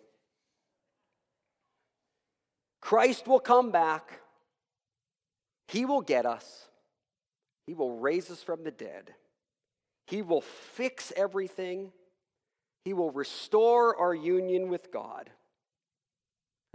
Christ 2.83 3.27
will 3.27 3.41
come 3.41 3.71
back. 3.73 4.21
He 5.69 5.87
will 5.87 6.03
get 6.03 6.27
us. 6.27 6.67
He 7.67 7.73
will 7.73 7.99
raise 7.99 8.31
us 8.31 8.43
from 8.43 8.65
the 8.65 8.71
dead. 8.71 9.15
He 10.07 10.21
will 10.21 10.43
fix 10.43 11.11
everything. 11.17 11.91
He 12.85 12.93
will 12.93 13.11
restore 13.11 13.97
our 13.97 14.15
union 14.15 14.69
with 14.69 14.93
God. 14.93 15.31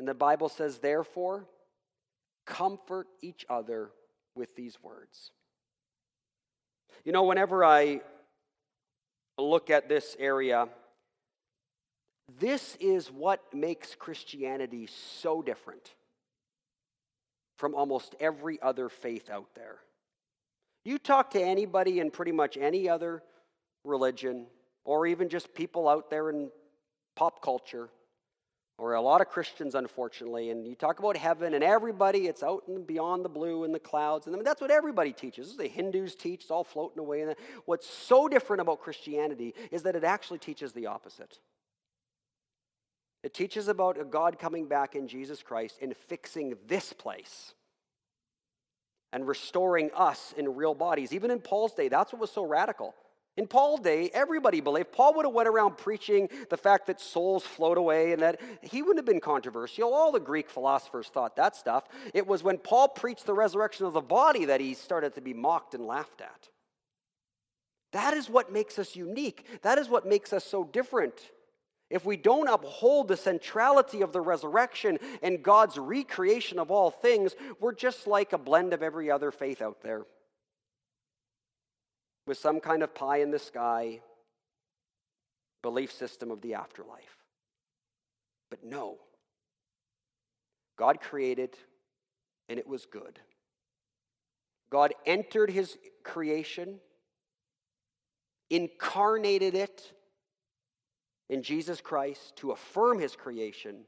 And 0.02 0.08
the 0.08 0.16
Bible 0.16 0.50
says, 0.50 0.80
therefore, 0.80 1.46
comfort 2.48 3.06
each 3.22 3.46
other 3.48 3.92
with 4.34 4.56
these 4.56 4.82
words. 4.82 5.30
You 7.06 7.12
know, 7.12 7.26
whenever 7.26 7.64
I 7.64 8.02
look 9.38 9.70
at 9.70 9.88
this 9.88 10.16
area, 10.18 10.68
this 12.40 12.76
is 12.80 13.12
what 13.12 13.42
makes 13.54 13.94
Christianity 13.94 14.88
so 14.88 15.44
different 15.44 15.94
from 17.60 17.76
almost 17.76 18.16
every 18.20 18.60
other 18.60 18.90
faith 18.90 19.30
out 19.30 19.54
there. 19.54 19.82
You 20.84 20.98
talk 20.98 21.30
to 21.34 21.40
anybody 21.40 22.00
in 22.00 22.10
pretty 22.10 22.32
much 22.32 22.58
any 22.58 22.90
other 22.90 23.22
religion, 23.84 24.48
or 24.84 25.06
even 25.06 25.30
just 25.30 25.54
people 25.54 25.88
out 25.88 26.10
there 26.10 26.32
in 26.32 26.50
pop 27.16 27.44
culture, 27.44 27.90
or 28.82 28.96
a 28.96 29.02
lot 29.02 29.22
of 29.22 29.30
Christians, 29.30 29.76
unfortunately, 29.76 30.50
and 30.50 30.66
you 30.66 30.74
talk 30.74 30.98
about 30.98 31.16
heaven 31.16 31.54
and 31.54 31.64
everybody, 31.64 32.26
it's 32.26 32.42
out 32.42 32.64
and 32.68 32.86
beyond 32.88 33.24
the 33.24 33.30
blue 33.30 33.64
in 33.64 33.72
the 33.72 33.80
clouds. 33.80 34.26
And 34.26 34.36
I 34.36 34.38
mean, 34.38 34.44
that's 34.44 34.60
what 34.60 34.72
everybody 34.72 35.14
teaches. 35.14 35.56
The 35.56 35.68
Hindus 35.68 36.16
teach, 36.16 36.42
it's 36.42 36.50
all 36.50 36.64
floating 36.64 36.98
away. 36.98 37.22
And 37.22 37.36
what's 37.66 37.88
so 37.88 38.28
different 38.28 38.60
about 38.60 38.82
Christianity 38.82 39.54
is 39.70 39.84
that 39.84 39.96
it 39.96 40.04
actually 40.04 40.40
teaches 40.40 40.74
the 40.74 40.88
opposite. 40.88 41.38
It 43.22 43.36
teaches 43.36 43.68
about 43.68 44.02
a 44.02 44.04
God 44.04 44.40
coming 44.40 44.66
back 44.66 44.96
in 44.96 45.08
Jesus 45.08 45.44
Christ 45.44 45.78
and 45.80 45.96
fixing 45.96 46.56
this 46.68 46.92
place 46.92 47.54
and 49.14 49.28
restoring 49.28 49.92
us 49.96 50.34
in 50.36 50.56
real 50.56 50.74
bodies. 50.74 51.14
Even 51.14 51.30
in 51.30 51.40
Paul's 51.40 51.76
day, 51.76 51.88
that's 51.88 52.14
what 52.14 52.20
was 52.20 52.32
so 52.32 52.44
radical. 52.44 52.96
In 53.38 53.48
Paul's 53.48 53.80
day, 53.80 54.10
everybody 54.14 54.60
believed. 54.60 54.92
Paul 54.92 55.14
would 55.16 55.26
have 55.26 55.34
went 55.34 55.48
around 55.48 55.78
preaching 55.78 56.28
the 56.50 56.58
fact 56.58 56.88
that 56.88 57.00
souls 57.00 57.44
float 57.44 57.78
away 57.78 58.12
and 58.12 58.22
that 58.22 58.42
he 58.62 58.82
wouldn't 58.82 59.00
have 59.00 59.06
been 59.06 59.22
controversial. 59.22 59.94
All 59.94 60.12
the 60.12 60.20
Greek 60.20 60.50
philosophers 60.50 61.08
thought 61.08 61.38
that 61.38 61.56
stuff. 61.56 61.86
It 62.14 62.28
was 62.28 62.44
when 62.44 62.58
Paul 62.58 62.90
preached 62.90 63.26
the 63.26 63.34
resurrection 63.34 63.86
of 63.86 63.94
the 63.94 64.02
body 64.02 64.46
that 64.46 64.60
he 64.60 64.74
started 64.74 65.16
to 65.16 65.22
be 65.22 65.34
mocked 65.34 65.74
and 65.74 65.86
laughed 65.86 66.20
at. 66.20 66.50
That 67.94 68.14
is 68.14 68.30
what 68.30 68.52
makes 68.52 68.78
us 68.78 68.96
unique. 68.96 69.46
That 69.62 69.78
is 69.78 69.88
what 69.88 70.06
makes 70.06 70.34
us 70.34 70.44
so 70.44 70.66
different. 70.66 71.14
If 71.90 72.06
we 72.06 72.18
don't 72.18 72.48
uphold 72.48 73.08
the 73.08 73.18
centrality 73.18 74.02
of 74.02 74.14
the 74.14 74.22
resurrection 74.22 74.98
and 75.22 75.44
God's 75.44 75.78
recreation 75.78 76.60
of 76.60 76.70
all 76.72 76.90
things, 76.90 77.36
we're 77.60 77.74
just 77.74 78.08
like 78.08 78.34
a 78.34 78.38
blend 78.38 78.74
of 78.74 78.82
every 78.82 79.10
other 79.12 79.32
faith 79.32 79.62
out 79.62 79.82
there. 79.82 80.04
With 82.32 82.38
some 82.38 82.62
kind 82.62 82.82
of 82.82 82.96
pie 82.96 83.18
in 83.18 83.30
the 83.30 83.40
sky 83.40 84.00
belief 85.62 85.92
system 85.92 86.32
of 86.32 86.40
the 86.40 86.54
afterlife. 86.54 87.18
But 88.50 88.64
no. 88.64 89.00
God 90.78 91.02
created 91.02 91.58
and 92.48 92.58
it 92.58 92.66
was 92.66 92.86
good. 92.86 93.20
God 94.70 94.94
entered 95.06 95.50
his 95.50 95.78
creation, 96.06 96.80
incarnated 98.50 99.54
it 99.54 99.92
in 101.30 101.44
Jesus 101.44 101.82
Christ 101.82 102.38
to 102.38 102.52
affirm 102.52 102.98
his 102.98 103.14
creation, 103.14 103.82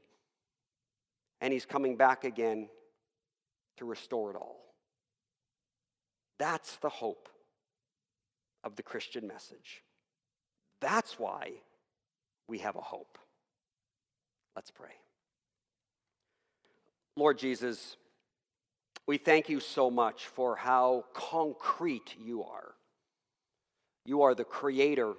and 1.40 1.50
he's 1.50 1.64
coming 1.64 1.96
back 1.96 2.24
again 2.24 2.68
to 3.78 3.86
restore 3.86 4.32
it 4.32 4.36
all. 4.36 4.60
That's 6.38 6.76
the 6.76 6.90
hope 6.90 7.30
of 8.64 8.76
the 8.76 8.82
Christian 8.82 9.26
message. 9.26 9.82
That's 10.80 11.18
why 11.18 11.52
we 12.48 12.58
have 12.58 12.76
a 12.76 12.80
hope. 12.80 13.18
Let's 14.56 14.70
pray. 14.70 14.90
Lord 17.16 17.38
Jesus, 17.38 17.96
we 19.06 19.18
thank 19.18 19.48
you 19.48 19.60
so 19.60 19.90
much 19.90 20.26
for 20.26 20.56
how 20.56 21.04
concrete 21.12 22.14
you 22.18 22.42
are. 22.42 22.74
You 24.04 24.22
are 24.22 24.34
the 24.34 24.44
creator 24.44 25.14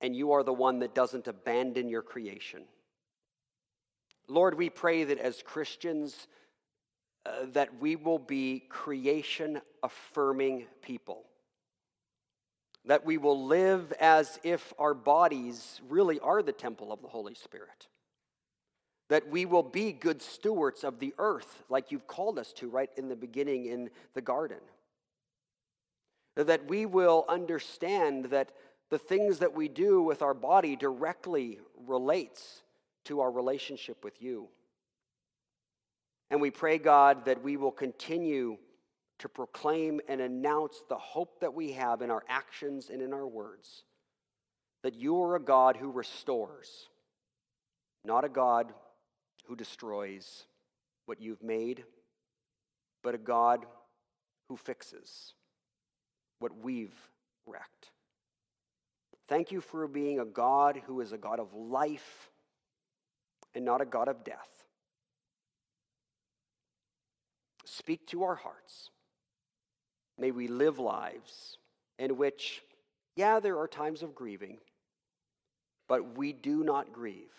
and 0.00 0.14
you 0.14 0.32
are 0.32 0.42
the 0.42 0.52
one 0.52 0.78
that 0.78 0.94
doesn't 0.94 1.26
abandon 1.26 1.88
your 1.88 2.02
creation. 2.02 2.62
Lord, 4.28 4.56
we 4.56 4.70
pray 4.70 5.04
that 5.04 5.18
as 5.18 5.42
Christians, 5.42 6.28
uh, 7.26 7.46
that 7.52 7.80
we 7.80 7.96
will 7.96 8.18
be 8.18 8.62
creation 8.68 9.60
affirming 9.82 10.66
people. 10.82 11.24
That 12.84 13.04
we 13.04 13.18
will 13.18 13.46
live 13.46 13.92
as 14.00 14.38
if 14.42 14.72
our 14.78 14.94
bodies 14.94 15.80
really 15.88 16.18
are 16.20 16.42
the 16.42 16.52
temple 16.52 16.92
of 16.92 17.02
the 17.02 17.08
Holy 17.08 17.34
Spirit. 17.34 17.88
That 19.08 19.28
we 19.28 19.46
will 19.46 19.62
be 19.62 19.92
good 19.92 20.22
stewards 20.22 20.84
of 20.84 20.98
the 20.98 21.14
earth, 21.18 21.64
like 21.68 21.90
you've 21.90 22.06
called 22.06 22.38
us 22.38 22.52
to 22.54 22.68
right 22.68 22.90
in 22.96 23.08
the 23.08 23.16
beginning 23.16 23.66
in 23.66 23.90
the 24.14 24.20
garden. 24.20 24.58
That 26.36 26.66
we 26.68 26.86
will 26.86 27.24
understand 27.28 28.26
that 28.26 28.52
the 28.90 28.98
things 28.98 29.40
that 29.40 29.54
we 29.54 29.68
do 29.68 30.02
with 30.02 30.22
our 30.22 30.34
body 30.34 30.76
directly 30.76 31.58
relates 31.86 32.62
to 33.04 33.20
our 33.20 33.30
relationship 33.30 34.04
with 34.04 34.22
you. 34.22 34.48
And 36.30 36.40
we 36.40 36.50
pray, 36.50 36.78
God, 36.78 37.24
that 37.24 37.42
we 37.42 37.56
will 37.56 37.70
continue 37.70 38.58
to 39.18 39.28
proclaim 39.28 40.00
and 40.08 40.20
announce 40.20 40.82
the 40.88 40.96
hope 40.96 41.40
that 41.40 41.54
we 41.54 41.72
have 41.72 42.02
in 42.02 42.10
our 42.10 42.22
actions 42.28 42.90
and 42.90 43.02
in 43.02 43.12
our 43.12 43.26
words. 43.26 43.82
That 44.82 44.94
you 44.94 45.22
are 45.22 45.36
a 45.36 45.40
God 45.40 45.76
who 45.76 45.90
restores, 45.90 46.88
not 48.04 48.24
a 48.24 48.28
God 48.28 48.72
who 49.46 49.56
destroys 49.56 50.44
what 51.06 51.20
you've 51.20 51.42
made, 51.42 51.84
but 53.02 53.14
a 53.14 53.18
God 53.18 53.66
who 54.48 54.56
fixes 54.56 55.34
what 56.38 56.56
we've 56.62 56.94
wrecked. 57.46 57.90
Thank 59.28 59.52
you 59.52 59.60
for 59.60 59.86
being 59.88 60.20
a 60.20 60.24
God 60.24 60.80
who 60.86 61.00
is 61.00 61.12
a 61.12 61.18
God 61.18 61.40
of 61.40 61.52
life 61.52 62.30
and 63.54 63.64
not 63.64 63.80
a 63.80 63.84
God 63.84 64.08
of 64.08 64.24
death. 64.24 64.48
Speak 67.64 68.06
to 68.08 68.22
our 68.22 68.36
hearts. 68.36 68.90
May 70.18 70.30
we 70.30 70.48
live 70.48 70.78
lives 70.78 71.58
in 71.98 72.16
which 72.16 72.62
Yeah, 73.16 73.40
there 73.40 73.58
are 73.58 73.66
times 73.66 74.02
of 74.02 74.14
grieving, 74.14 74.58
but 75.88 76.16
we 76.16 76.32
do 76.32 76.62
not 76.62 76.92
grieve 76.92 77.32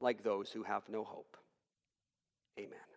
like 0.00 0.22
those 0.22 0.52
who 0.52 0.62
have 0.62 0.88
no 0.88 1.02
hope. 1.02 1.36
Amen. 2.58 2.87